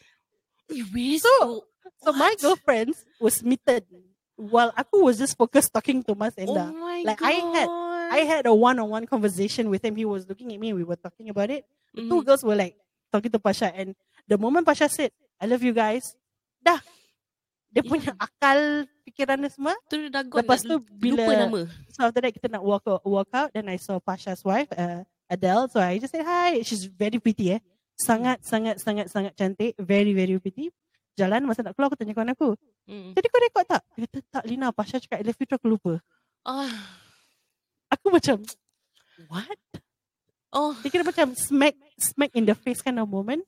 [0.74, 1.22] Erase.
[1.22, 1.62] So,
[2.02, 2.42] So my What?
[2.42, 3.86] girlfriends was smitten
[4.34, 6.74] while aku was just focused talking to Mas Oh Enda.
[6.74, 7.30] my Like, god.
[7.30, 7.74] I had-
[8.14, 9.94] I had a one-on-one conversation with him.
[9.94, 10.74] He was looking at me.
[10.74, 11.66] We were talking about it.
[11.94, 12.10] Mhm.
[12.10, 12.74] Two girls were like
[13.14, 13.94] talking to Pasha and
[14.28, 16.04] the moment Pasha said, I love you guys,
[16.64, 16.80] dah.
[17.74, 19.74] Dia punya akal fikiran dia semua.
[19.90, 20.46] Tu dah gone.
[20.46, 21.60] Lepas tu bila- lupa nama.
[21.90, 25.02] So after that kita nak walk out, walk out then I saw Pasha's wife, uh,
[25.26, 25.66] Adele.
[25.74, 26.62] So I just said hi.
[26.62, 27.62] She's very pretty eh.
[27.98, 29.74] Sangat, sangat, sangat, sangat cantik.
[29.82, 30.70] Very, very pretty.
[31.18, 32.54] Jalan masa nak keluar aku tanya kawan aku.
[32.90, 33.14] Mm.
[33.18, 33.82] Jadi kau rekod tak?
[33.98, 34.70] Dia kata tak Lina.
[34.74, 35.94] Pasha cakap I love you tu aku lupa.
[36.46, 36.70] Ah.
[37.94, 38.42] Aku macam
[39.30, 39.62] what?
[40.54, 40.78] Oh.
[40.86, 43.42] Dia kira macam smack smack in the face kind of moment.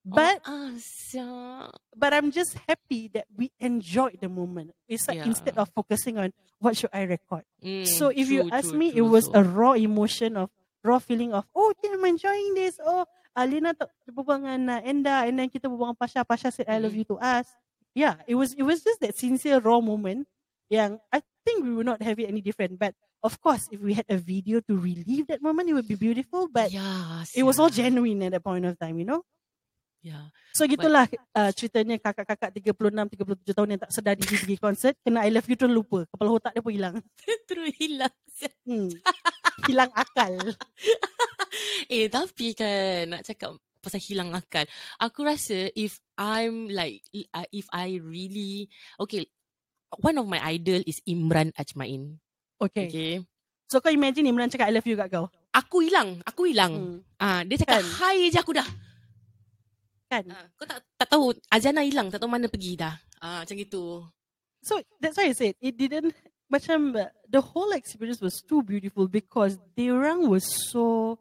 [0.00, 1.70] But oh, Asya.
[1.94, 4.72] but I'm just happy that we enjoyed the moment.
[4.88, 5.28] It's like Yeah.
[5.28, 7.44] instead of focusing on what should I record.
[7.60, 9.40] Mm, so if you ask true, me, it was also.
[9.40, 10.48] a raw emotion of
[10.80, 12.80] raw feeling of oh yeah, I'm enjoying this.
[12.80, 13.04] Oh
[13.36, 16.24] Alina tak berbual dengan uh, Enda and then kita berbual dengan Pasha.
[16.24, 17.04] Pasha said I love Mm.
[17.04, 17.46] you to us.
[17.92, 20.24] Yeah, it was it was just that sincere raw moment.
[20.72, 22.80] Yang I think we would not have it any different.
[22.80, 25.98] But of course, if we had a video to relive that moment, it would be
[26.00, 26.48] beautiful.
[26.48, 29.28] But yeah, it was all genuine at that point of time, you know.
[30.00, 30.32] Yeah.
[30.56, 31.04] So gitulah
[31.36, 32.72] uh, ceritanya kakak-kakak 36
[33.52, 36.08] 37 tahun yang tak sedar diri pergi konsert kena I love you tu lupa.
[36.08, 36.96] Kepala otak dia pun hilang.
[37.48, 38.14] Terus hilang.
[38.64, 38.88] Hmm.
[39.68, 40.40] hilang akal.
[41.92, 44.64] eh tapi kan nak cakap pasal hilang akal.
[44.96, 47.04] Aku rasa if I'm like
[47.36, 49.28] uh, if I really okay
[50.00, 52.16] one of my idol is Imran Ajmain.
[52.56, 52.88] Okay.
[52.88, 53.12] Okay.
[53.68, 55.28] So kau imagine Imran cakap I love you kat kau.
[55.52, 56.72] Aku hilang, aku hilang.
[56.72, 56.98] Hmm.
[57.20, 57.86] Ah, dia cakap Kan?
[58.00, 58.66] hi je aku dah.
[60.10, 60.26] Kan?
[60.26, 62.98] Ah, kau tak tak tahu Azana hilang, tak tahu mana pergi dah.
[63.22, 64.02] Ah, macam gitu.
[64.60, 66.12] So that's why I said it didn't
[66.50, 71.14] macam uh, the whole experience was too beautiful because diorang was so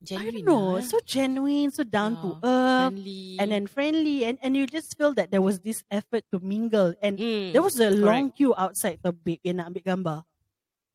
[0.00, 0.88] I Genuine don't know, eh.
[0.88, 3.36] so genuine, so down to Yeah, earth friendly.
[3.36, 6.96] and then friendly and and you just feel that there was this effort to mingle
[7.04, 8.00] and Mm, There was a correct.
[8.00, 10.18] long queue outside the big yang nak ambil gambar.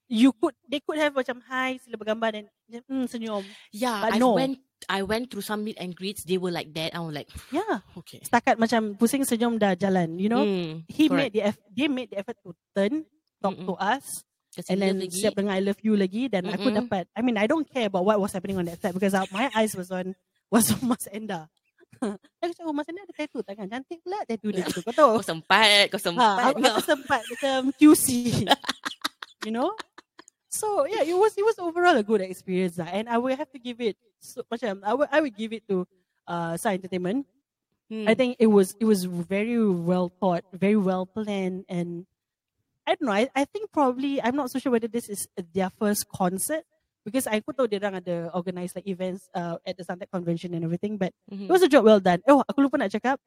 [0.10, 3.45] You could, they could have macam hi, sila bergambar dan mm, senyum.
[3.69, 4.34] Yeah, but I no.
[4.34, 6.22] went I went through some meet and greets.
[6.24, 6.94] They were like that.
[6.94, 7.82] I was like, Yeah.
[7.98, 8.22] okay.
[8.22, 10.44] Setakat macam pusing senyum dah jalan, you know.
[10.44, 11.34] Mm, He made correct.
[11.34, 13.08] the eff- they made the effort to turn,
[13.40, 13.66] talk Mm-mm.
[13.66, 14.04] to us
[14.52, 15.12] Kasi and then lagi.
[15.20, 16.80] siap dengan I love you lagi aku Mm-mm.
[16.86, 17.12] dapat.
[17.12, 19.52] I mean, I don't care about what was happening on that side because uh, my
[19.52, 20.16] eyes was on
[20.54, 21.52] was on Mas Enda.
[22.00, 22.16] aku
[22.52, 23.68] cakap, oh Mas Enda ada tattoo tangan.
[23.68, 24.80] Cantik pula tattoo dia tu.
[24.80, 25.12] Kau tahu?
[25.20, 26.52] Kau sempat, kau Ha, sempat.
[26.52, 28.06] aku, aku sempat macam QC.
[29.44, 29.72] you know?
[30.56, 32.88] So yeah, it was it was overall a good experience lah.
[32.88, 35.68] And I will have to give it so macam I would I would give it
[35.68, 35.84] to
[36.26, 37.28] uh Star Entertainment.
[37.91, 38.08] Hmm.
[38.08, 42.08] I think it was it was very well thought, very well planned and
[42.86, 45.74] I don't know, I, I think probably I'm not so sure whether this is their
[45.74, 46.62] first concert
[47.02, 50.54] because I could tahu dia orang ada organize like events uh, at the Suntec Convention
[50.54, 51.50] and everything but Mhm.
[51.50, 52.22] it was a job well done.
[52.30, 53.18] Oh, aku lupa nak cakap.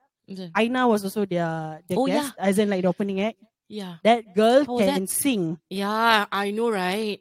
[0.55, 3.39] Aina was also their, their Oh, guest as in like the opening act.
[3.69, 4.01] Yeah.
[4.01, 5.61] That girl was can sing.
[5.69, 7.21] Yeah, I know right.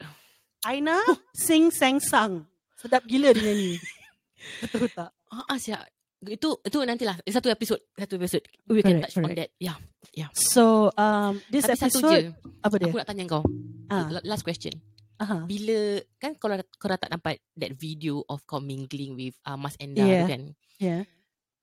[0.63, 0.99] Aina
[1.35, 2.47] sing sang sang.
[2.79, 3.75] Sedap gila dia nyanyi.
[4.63, 5.11] Betul tak?
[5.27, 5.83] Ah, ah siap.
[6.23, 8.41] Itu itu nantilah satu episod, satu episod.
[8.65, 9.39] We can Correct, touch on correct.
[9.43, 9.49] that.
[9.59, 10.31] Yeah.
[10.33, 12.07] So um this Tapi satu je.
[12.07, 12.25] episode
[12.63, 12.85] apa dia?
[12.89, 13.43] Aku nak tanya kau.
[13.87, 14.73] Ah, La- Last question.
[15.17, 15.49] aha.
[15.49, 19.73] Bila kan kau dah, kau tak nampak that video of kau mingling with uh, Mas
[19.77, 20.25] Enda Yeah.
[20.29, 20.41] kan.
[20.77, 21.01] Yeah.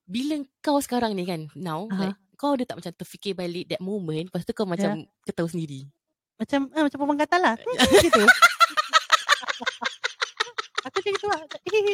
[0.05, 2.11] Bila kau sekarang ni kan now Aha.
[2.11, 5.87] like, kau ada tak macam terfikir balik that moment lepas tu kau macam ketawa sendiri.
[6.35, 7.55] Macam ah, macam perempuan kata lah.
[8.05, 8.23] gitu.
[10.85, 11.40] Aku macam gitu lah.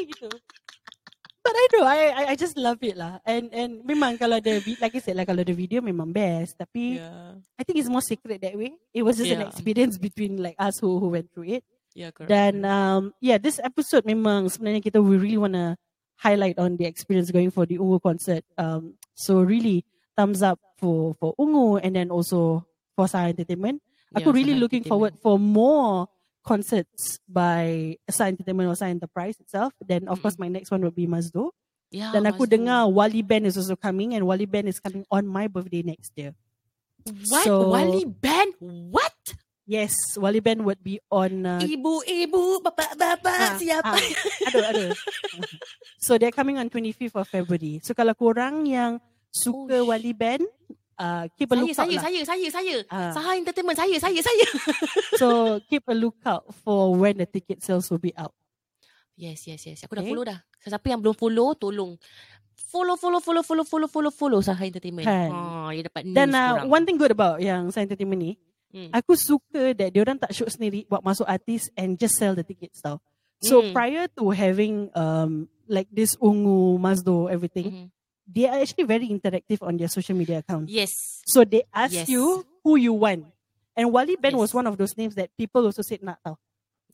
[0.09, 0.29] Gitu.
[1.41, 1.81] But I do.
[1.81, 3.17] I, I I just love it lah.
[3.25, 6.61] And and memang kalau ada like I said lah kalau ada video memang best.
[6.61, 7.41] Tapi Yeah.
[7.57, 8.77] I think it's more secret that way.
[8.93, 9.49] It was just an Yeah.
[9.49, 11.65] experience between like us who who went through it.
[11.97, 12.29] Yeah, correct.
[12.29, 15.81] Dan um, yeah, this episode memang sebenarnya kita we really wanna
[16.21, 18.45] highlight on the experience going for the Ungu concert.
[18.61, 19.89] Um, so really
[20.21, 23.81] thumbs up for for Ungu and then also for Star Entertainment.
[24.13, 26.05] Aku really looking forward for more
[26.45, 29.73] concerts by Star Entertainment or Star Enterprise itself.
[29.81, 31.57] Then of course my next one will be Mazdo.
[31.89, 32.53] Yeah, Dan aku Mazdo.
[32.53, 36.13] dengar Wali Band is also coming and Wali Band is coming on my birthday next
[36.21, 36.37] year.
[37.33, 37.45] What?
[37.49, 38.53] So- Wali band?
[38.61, 39.17] What?
[39.71, 43.95] Yes, Wali Band would be on uh, Ibu-ibu, Ah, bapak-bapak, siapa?
[43.95, 44.03] ah.
[44.51, 44.85] ada ada.
[46.03, 47.79] so they're coming on 25th of February.
[47.87, 48.99] So kalau korang yang
[49.31, 50.45] suka Oh, sh- Wali Band,
[50.97, 52.03] uh, keep a Saya, lookout saya, lah.
[52.03, 52.77] saya, saya, saya.
[52.87, 53.11] Ah.
[53.11, 54.47] Sahar Entertainment, saya, saya, saya.
[55.21, 55.29] So
[55.65, 58.35] keep a lookout for when the ticket sales will be out.
[59.15, 59.79] Yes, yes, yes.
[59.85, 60.41] Aku dah follow dah.
[60.61, 61.97] Siapa yang belum follow, tolong.
[62.71, 65.05] Follow, follow, follow, follow, follow, follow, follow Sahar Entertainment.
[65.05, 65.29] Kan.
[65.29, 66.69] Ha, dia dapat news Dan uh, korang.
[66.71, 68.33] one thing good about yang Star Entertainment ni,
[68.71, 68.87] Hmm.
[68.95, 72.79] aku suka that diorang tak shoot sendiri buat masuk artis and just sell the tickets
[72.79, 73.03] tau.
[73.43, 73.75] So Mm.
[73.75, 77.87] prior to having um like this Ungu, Mazdo, everything, Mhm.
[78.31, 80.71] They are actually very interactive on their social media accounts.
[80.71, 80.91] Yes.
[81.27, 82.09] So they ask Yes.
[82.09, 83.27] you who you want.
[83.75, 84.59] And Wali Ben was Yes.
[84.63, 86.39] one of those names that people also said nak tahu,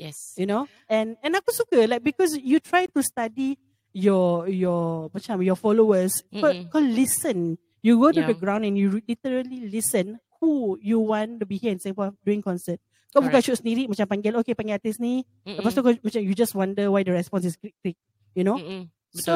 [0.01, 0.33] Yes.
[0.41, 0.65] you know?
[0.89, 3.61] And and aku suka like because you try to study
[3.93, 6.69] your your macam your followers, Mm-mm.
[6.73, 7.61] kau listen.
[7.85, 8.33] You go to Yeah.
[8.33, 12.41] the ground and you literally listen who you want to be here in Singapore doing
[12.45, 12.81] concert.
[13.15, 13.47] Kau bukan Correct.
[13.49, 15.25] shoot sendiri macam panggil okay panggil artis ni.
[15.49, 15.61] Mm-mm.
[15.61, 17.97] Lepas tu kau macam you just wonder why the response is quick quick,
[18.37, 18.61] you know?
[18.61, 18.93] Mm-mm.
[19.17, 19.25] Betul.
[19.25, 19.35] So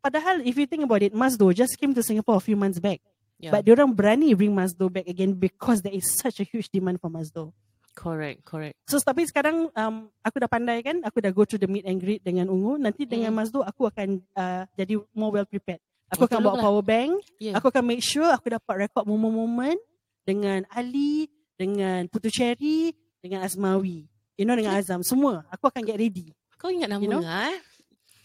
[0.00, 3.00] padahal if you think about it, Mazdo just came to Singapore a few months back.
[3.36, 3.48] yeah.
[3.50, 7.08] But diorang berani bring Mazdo back again because there is such a huge demand for
[7.08, 7.52] Mazdo.
[7.90, 8.80] correct, correct.
[8.88, 12.00] So tapi sekarang um, aku dah pandai kan, aku dah go to the meet and
[12.00, 12.80] greet dengan Ungu.
[12.80, 13.36] Nanti dengan Mm.
[13.36, 15.82] Mazdo aku akan uh, jadi more well prepared.
[16.08, 16.64] Aku Oh, akan bawa tolonglah.
[16.64, 17.12] power bank.
[17.36, 17.60] Yeah.
[17.60, 19.76] Aku akan make sure aku dapat record momen-momen
[20.24, 21.28] dengan Ali,
[21.60, 24.08] dengan Putu Cherry, dengan Azmawi.
[24.40, 25.04] You know, dengan Azam.
[25.04, 25.44] Semua.
[25.52, 26.32] Aku akan get ready.
[26.56, 27.20] Kau ingat nama you know?
[27.20, 27.52] ah?
[27.52, 27.56] eh?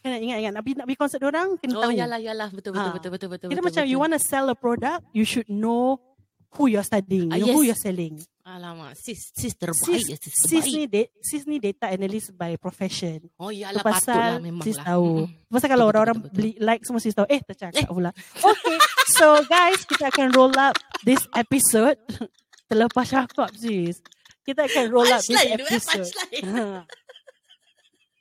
[0.05, 0.53] Kan ingat-ingat.
[0.53, 1.97] Nak pergi, nak pergi konsert orang, kena Oh, tahu.
[1.97, 2.49] yalah, yalah.
[2.53, 2.93] Betul, betul, Ah.
[2.93, 3.47] betul, betul, betul.
[3.49, 3.91] Kita betul, macam betul.
[3.91, 5.97] you want to sell a product, you should know
[6.53, 7.73] who you're studying, Ah, you know who yes.
[7.73, 8.15] you're selling.
[8.45, 9.97] Alamak, sis, sis terbaik.
[9.97, 10.71] Sis, ya, sis sis terbaik.
[10.71, 13.17] ni, de- sis ni data analyst by profession.
[13.41, 14.85] Oh, Tu yalah, patutlah pasal memang sis lah.
[14.93, 15.25] tahu.
[15.25, 15.49] Mm-mm.
[15.49, 17.25] Pasal kalau orang-orang beli like semua sis tahu.
[17.25, 18.13] Eh, tercakap pula.
[18.37, 18.77] Okay,
[19.11, 21.97] so guys, kita akan roll up this episode.
[22.69, 23.97] Terlepas cakap sis.
[24.45, 26.13] Kita akan roll up this eh, episode.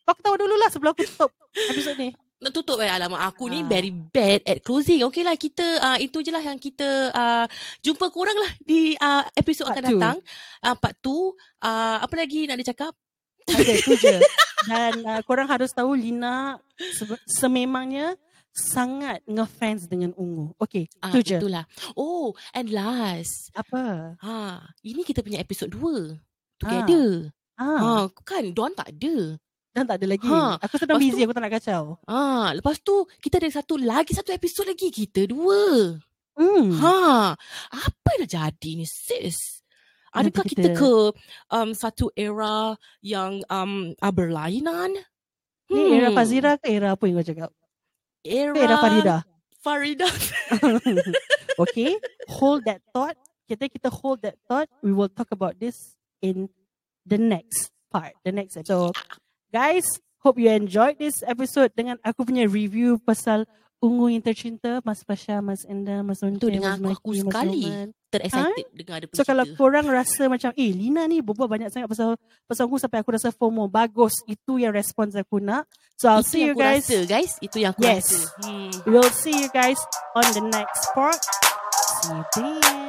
[0.05, 0.07] Ha.
[0.07, 1.33] Kau ketawa dulu lah sebelum aku tutup
[1.67, 2.11] episode ni.
[2.37, 3.69] Nak tutup eh alamak aku ni Ah.
[3.71, 5.01] very bad at closing.
[5.03, 7.47] Okay lah kita uh, itu je lah yang kita uh,
[7.81, 9.97] jumpa korang lah di uh, episod Part akan two.
[9.97, 10.17] datang.
[10.61, 11.09] Uh, part 2.
[11.09, 11.25] Uh,
[12.01, 12.93] apa lagi nak dicakap?
[13.47, 14.17] Ada tu je.
[14.69, 18.17] Dan uh, korang harus tahu Lina se- sememangnya
[18.51, 20.53] sangat ngefans dengan Ungu.
[20.59, 21.37] Okay, Ah, tu je.
[21.37, 21.65] itulah.
[21.93, 23.51] Oh, and last.
[23.53, 24.15] Apa?
[24.17, 24.37] Ha,
[24.81, 26.17] ini kita punya episod 2.
[26.57, 27.33] Together.
[27.55, 29.37] Ah, Ha, kan Don tak ada.
[29.75, 30.29] Dan tak ada lagi.
[30.31, 31.83] Ha, Aku sedang lepas busy, tu- aku tak nak kacau.
[32.07, 32.18] Ha,
[32.55, 35.99] lepas tu kita ada satu lagi satu episod lagi kita dua.
[36.39, 36.70] Hmm.
[36.79, 37.35] Ha,
[37.75, 39.61] apa dah jadi ni sis?
[40.14, 40.95] Adakah kita, kita- ke
[41.51, 44.95] um, satu era yang um, berlainan?
[45.66, 47.51] Ni era Fazira ke era apa yang kau cakap?
[48.22, 49.16] Era, Ke era Farida?
[49.59, 50.07] Farida.
[51.62, 51.97] okay,
[52.31, 53.16] hold that thought.
[53.51, 54.70] Kita kita hold that thought.
[54.87, 56.49] We will talk about this in
[57.05, 58.95] the next part, the next episode.
[58.95, 59.24] So,
[59.55, 59.87] guys,
[60.19, 63.47] hope you enjoyed this episode dengan aku punya review pasal
[63.79, 67.21] Ungu yang tercinta, Mas Pasha, Mas Enda, Mas Unte, Tu dengan Mas aku, aku Maki,
[67.21, 67.89] Mas sekali Roman.
[68.09, 69.59] terexcited dengan ada So kalau cerita.
[69.61, 72.17] korang rasa macam eh Lina ni berbual banyak sangat pasal
[72.49, 75.69] pasal aku sampai aku rasa FOMO bagus itu yang respons aku nak.
[76.01, 76.85] So I'll Itu see you aku guys.
[76.89, 77.33] Rasa, guys.
[77.39, 78.07] Itu yang aku Yes.
[78.09, 78.19] rasa.
[78.41, 78.73] Hmm.
[78.89, 79.77] We'll see you guys
[80.17, 81.21] on the next part.
[82.01, 82.84] See you then.